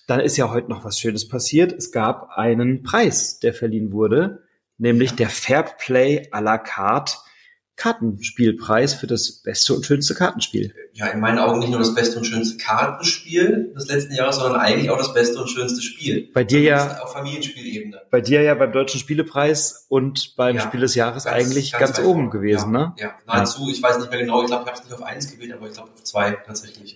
[0.08, 1.72] dann ist ja heute noch was Schönes passiert.
[1.72, 4.43] Es gab einen Preis, der verliehen wurde
[4.84, 5.16] nämlich ja.
[5.16, 7.16] der Fairplay à la carte
[7.76, 10.76] Kartenspielpreis für das beste und schönste Kartenspiel.
[10.94, 14.62] Ja, in meinen Augen nicht nur das beste und schönste Kartenspiel des letzten Jahres, sondern
[14.62, 16.30] eigentlich auch das beste und schönste Spiel.
[16.34, 18.04] Bei dir ja auf Familienspielebene.
[18.12, 21.96] Bei dir ja beim Deutschen Spielepreis und beim ja, Spiel des Jahres ganz, eigentlich ganz,
[21.96, 22.94] ganz oben gewesen, ja, ne?
[23.00, 23.68] Ja, nahezu.
[23.72, 24.44] Ich weiß nicht mehr genau.
[24.44, 26.96] Ich glaube, ich habe es nicht auf eins gewählt, aber ich glaube auf zwei tatsächlich.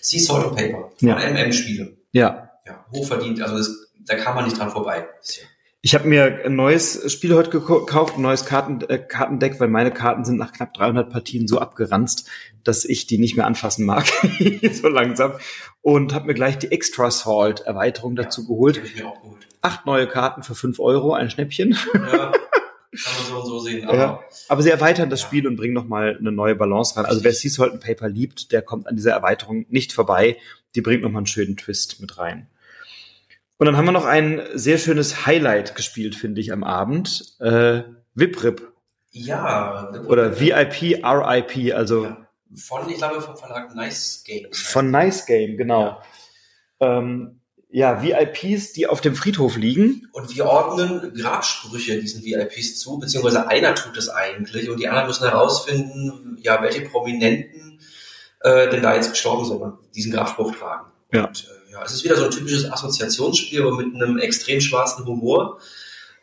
[0.00, 1.16] Sea Salt and Paper ja.
[1.16, 1.98] MM-Spiele.
[2.12, 2.50] Ja.
[2.64, 3.42] Ja, hochverdient.
[3.42, 3.70] Also das,
[4.06, 5.06] da kann man nicht dran vorbei.
[5.20, 5.44] Bisher.
[5.86, 9.90] Ich habe mir ein neues Spiel heute gekauft, ein neues Karten, äh, Kartendeck, weil meine
[9.90, 12.26] Karten sind nach knapp 300 Partien so abgeranzt,
[12.62, 14.06] dass ich die nicht mehr anfassen mag,
[14.72, 15.32] so langsam.
[15.82, 18.80] Und habe mir gleich die Extra Salt Erweiterung dazu ja, geholt.
[18.82, 19.46] Ich mir auch geholt.
[19.60, 21.76] Acht neue Karten für fünf Euro, ein Schnäppchen.
[21.92, 22.32] Ja.
[22.94, 23.86] Kann man so und so sehen.
[23.86, 25.26] Aber, ja, aber sie erweitern das ja.
[25.26, 27.04] Spiel und bringen nochmal eine neue Balance rein.
[27.04, 30.38] Also wer Sea Salt Paper liebt, der kommt an dieser Erweiterung nicht vorbei.
[30.76, 32.48] Die bringt nochmal einen schönen Twist mit rein.
[33.58, 37.36] Und dann haben wir noch ein sehr schönes Highlight gespielt, finde ich, am Abend.
[37.40, 37.82] Äh,
[38.14, 38.72] Viprip.
[39.10, 39.92] Ja.
[40.08, 42.04] Oder VIP, RIP, also.
[42.04, 42.28] Ja.
[42.56, 44.52] Von, ich glaube, vom Verlag Nice Game.
[44.52, 46.00] Von Nice Game, genau.
[46.80, 46.98] Ja.
[46.98, 47.40] Ähm,
[47.74, 50.08] ja, VIPs, die auf dem Friedhof liegen.
[50.12, 55.08] Und wir ordnen Grabsprüche diesen VIPs zu, beziehungsweise einer tut es eigentlich und die anderen
[55.08, 57.80] müssen herausfinden, ja, welche Prominenten
[58.42, 60.92] äh, denn da jetzt gestorben sind und diesen Grabspruch tragen.
[61.14, 61.26] Ja.
[61.26, 65.06] Und, äh, ja, es ist wieder so ein typisches Assoziationsspiel, aber mit einem extrem schwarzen
[65.06, 65.58] Humor.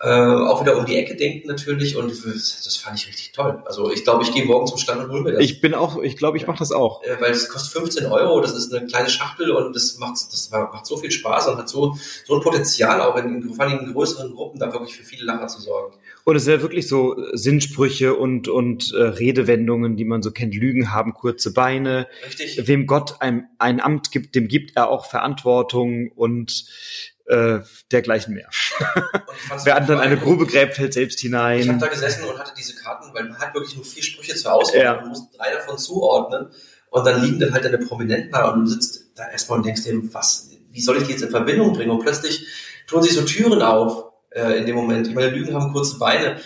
[0.03, 3.61] Äh, auch wieder um die Ecke denken natürlich und das fand ich richtig toll.
[3.65, 5.43] Also ich glaube, ich gehe morgen zum Stand und hole mir das.
[5.43, 7.03] Ich bin auch, ich glaube, ich mache das auch.
[7.03, 10.49] Äh, weil es kostet 15 Euro, das ist eine kleine Schachtel und das macht, das
[10.49, 13.93] macht so viel Spaß und hat so, so ein Potenzial auch in, vor allem in
[13.93, 15.95] größeren Gruppen da wirklich für viele Lacher zu sorgen.
[16.23, 20.55] Und es sind ja wirklich so Sinnsprüche und, und äh, Redewendungen, die man so kennt.
[20.55, 22.07] Lügen haben kurze Beine.
[22.25, 22.67] Richtig.
[22.67, 26.65] Wem Gott ein, ein Amt gibt, dem gibt er auch Verantwortung und
[27.25, 27.59] äh,
[27.91, 28.49] dergleichen mehr.
[29.63, 31.59] Wer anderen eine Grube gräbt, fällt selbst hinein.
[31.59, 34.35] Ich habe da gesessen und hatte diese Karten, weil man hat wirklich nur vier Sprüche
[34.35, 34.81] zur Auswahl.
[34.81, 34.95] Ja.
[34.95, 36.47] Man muss drei davon zuordnen
[36.89, 39.83] und dann liegen dann halt deine Prominenten da und du sitzt da erstmal und denkst
[39.83, 41.91] dir, was, wie soll ich die jetzt in Verbindung bringen?
[41.91, 42.47] Und plötzlich
[42.87, 45.07] tun sich so Türen auf äh, in dem Moment.
[45.07, 46.37] Ich meine, Lügen haben kurze Beine.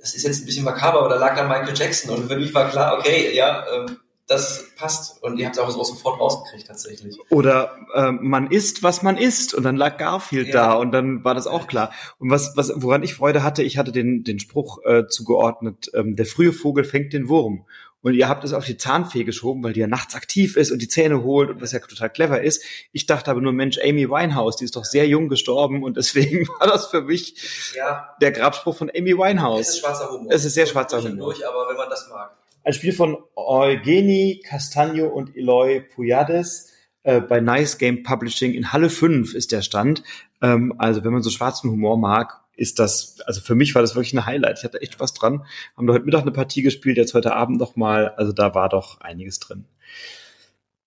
[0.00, 2.54] Es ist jetzt ein bisschen makaber, aber da lag da Michael Jackson und für mich
[2.54, 3.96] war klar, okay, ja, ähm,
[4.26, 5.22] das passt.
[5.22, 7.18] Und ihr habt es auch sofort rausgekriegt tatsächlich.
[7.30, 9.54] Oder äh, man isst, was man isst.
[9.54, 10.52] Und dann lag Garfield ja.
[10.52, 11.92] da und dann war das auch klar.
[12.18, 16.16] Und was, was, woran ich Freude hatte, ich hatte den, den Spruch äh, zugeordnet, ähm,
[16.16, 17.66] der frühe Vogel fängt den Wurm.
[18.06, 20.80] Und ihr habt es auf die Zahnfee geschoben, weil die ja nachts aktiv ist und
[20.80, 22.62] die Zähne holt und was ja total clever ist.
[22.92, 26.46] Ich dachte aber nur, Mensch, Amy Winehouse, die ist doch sehr jung gestorben und deswegen
[26.60, 28.14] war das für mich ja.
[28.20, 29.62] der Grabspruch von Amy Winehouse.
[29.62, 30.32] Es ist schwarzer Humor.
[30.32, 31.32] Es ist sehr schwarzer Humor.
[31.32, 32.30] Durch, aber wenn man das mag.
[32.62, 38.88] Ein Spiel von Eugeni Castagno und Eloy Puyades äh, bei Nice Game Publishing in Halle
[38.88, 40.04] 5 ist der Stand.
[40.40, 43.94] Ähm, also wenn man so schwarzen Humor mag, ist das, also für mich war das
[43.94, 44.58] wirklich ein Highlight.
[44.58, 45.46] Ich hatte echt Spaß dran.
[45.76, 48.08] Haben da heute Mittag eine Partie gespielt, jetzt heute Abend noch mal.
[48.16, 49.66] Also da war doch einiges drin.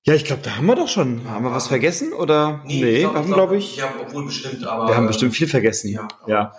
[0.04, 1.30] Ja, ich glaube, da haben wir doch schon.
[1.30, 2.64] Haben wir was vergessen oder?
[2.66, 3.78] Nee, nee glaub, haben glaube ich.
[3.78, 4.88] Ja, obwohl bestimmt, aber.
[4.88, 5.90] Wir haben bestimmt viel vergessen.
[5.90, 6.08] Ja.
[6.26, 6.54] ja.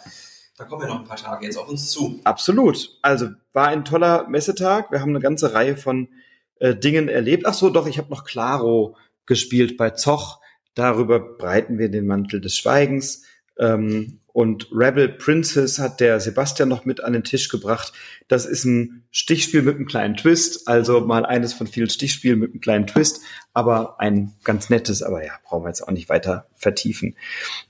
[0.57, 2.21] Da kommen ja noch ein paar Tage jetzt auf uns zu.
[2.25, 2.99] Absolut.
[3.03, 4.93] Also war ein toller Messetag.
[4.93, 6.09] Wir haben eine ganze Reihe von
[6.57, 7.47] äh, Dingen erlebt.
[7.47, 8.97] Ach so, doch, ich habe noch Claro
[9.27, 10.39] gespielt bei Zoch.
[10.75, 13.25] Darüber breiten wir den Mantel des Schweigens.
[13.59, 17.93] Ähm, und Rebel Princess hat der Sebastian noch mit an den Tisch gebracht.
[18.29, 22.53] Das ist ein Stichspiel mit einem kleinen Twist, also mal eines von vielen Stichspielen mit
[22.53, 23.21] einem kleinen Twist,
[23.53, 27.17] aber ein ganz nettes, aber ja, brauchen wir jetzt auch nicht weiter vertiefen.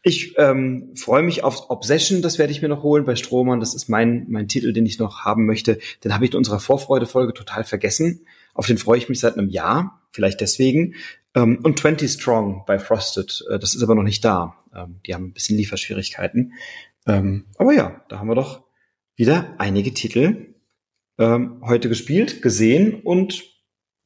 [0.02, 3.60] Ich ähm, freue mich auf Obsession, das werde ich mir noch holen bei Strohmann.
[3.60, 5.78] Das ist mein, mein Titel, den ich noch haben möchte.
[6.04, 8.26] Den habe ich in unserer Vorfreude-Folge total vergessen.
[8.52, 10.94] Auf den freue ich mich seit einem Jahr, vielleicht deswegen.
[11.34, 14.56] Ähm, und 20 Strong bei Frosted, äh, das ist aber noch nicht da.
[14.74, 16.54] Ähm, die haben ein bisschen Lieferschwierigkeiten.
[17.06, 18.64] Ähm, aber ja, da haben wir doch
[19.16, 20.54] wieder einige Titel
[21.18, 23.44] ähm, heute gespielt, gesehen und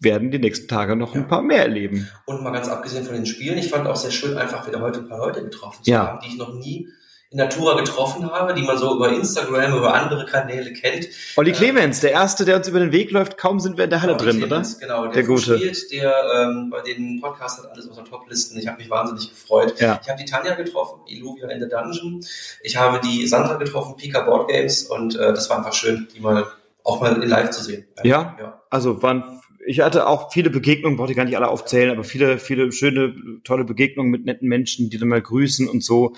[0.01, 1.23] werden die nächsten Tage noch ja.
[1.23, 2.09] ein paar mehr erleben.
[2.27, 5.01] Und mal ganz abgesehen von den Spielen, ich fand auch sehr schön, einfach wieder heute
[5.01, 6.07] ein paar Leute getroffen zu ja.
[6.07, 6.89] haben, die ich noch nie
[7.35, 11.09] in Natura getroffen habe, die man so über Instagram, über andere Kanäle kennt.
[11.37, 13.91] Olli äh, Clemens, der Erste, der uns über den Weg läuft, kaum sind wir in
[13.91, 14.87] der Halle drin, Clemens, oder?
[14.87, 15.59] Genau, der, der Gute.
[15.59, 18.57] Spielt, der ähm, bei den Podcast hat alles aus den Toplisten.
[18.59, 19.81] Ich habe mich wahnsinnig gefreut.
[19.81, 20.01] Ja.
[20.01, 22.25] Ich habe die Tanja getroffen, Illuvia in the Dungeon.
[22.63, 26.21] Ich habe die Sandra getroffen, Pika Board Games und äh, das war einfach schön, die
[26.21, 26.47] mal
[26.85, 27.87] auch mal in live zu sehen.
[28.05, 28.63] Ja, ja.
[28.71, 32.39] also waren ich hatte auch viele Begegnungen, brauchte ich gar nicht alle aufzählen, aber viele,
[32.39, 36.15] viele schöne, tolle Begegnungen mit netten Menschen, die dann mal grüßen und so.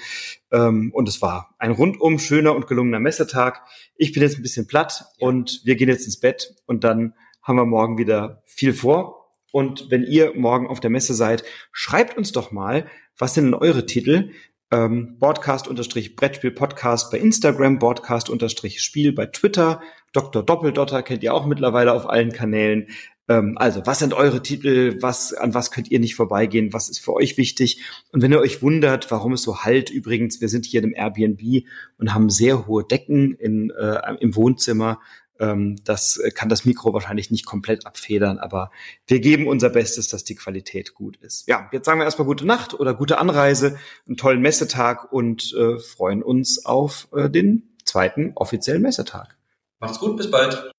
[0.50, 3.62] Ähm, und es war ein rundum schöner und gelungener Messetag.
[3.96, 7.56] Ich bin jetzt ein bisschen platt und wir gehen jetzt ins Bett und dann haben
[7.56, 9.32] wir morgen wieder viel vor.
[9.52, 12.86] Und wenn ihr morgen auf der Messe seid, schreibt uns doch mal,
[13.16, 14.30] was sind denn eure Titel?
[14.72, 19.80] Ähm, Broadcast-Brettspiel-Podcast bei Instagram, Broadcast-Spiel bei Twitter,
[20.16, 20.42] Dr.
[20.42, 22.88] Doppeldotter kennt ihr auch mittlerweile auf allen Kanälen.
[23.28, 24.98] Ähm, also, was sind eure Titel?
[25.00, 26.72] Was, an was könnt ihr nicht vorbeigehen?
[26.72, 27.82] Was ist für euch wichtig?
[28.12, 31.66] Und wenn ihr euch wundert, warum es so halt, übrigens, wir sind hier im Airbnb
[31.98, 35.00] und haben sehr hohe Decken in, äh, im Wohnzimmer.
[35.38, 38.70] Ähm, das kann das Mikro wahrscheinlich nicht komplett abfedern, aber
[39.06, 41.46] wir geben unser Bestes, dass die Qualität gut ist.
[41.48, 45.78] Ja, jetzt sagen wir erstmal gute Nacht oder gute Anreise, einen tollen Messetag und äh,
[45.78, 49.36] freuen uns auf äh, den zweiten offiziellen Messetag.
[49.78, 50.70] Macht's gut, bis bald.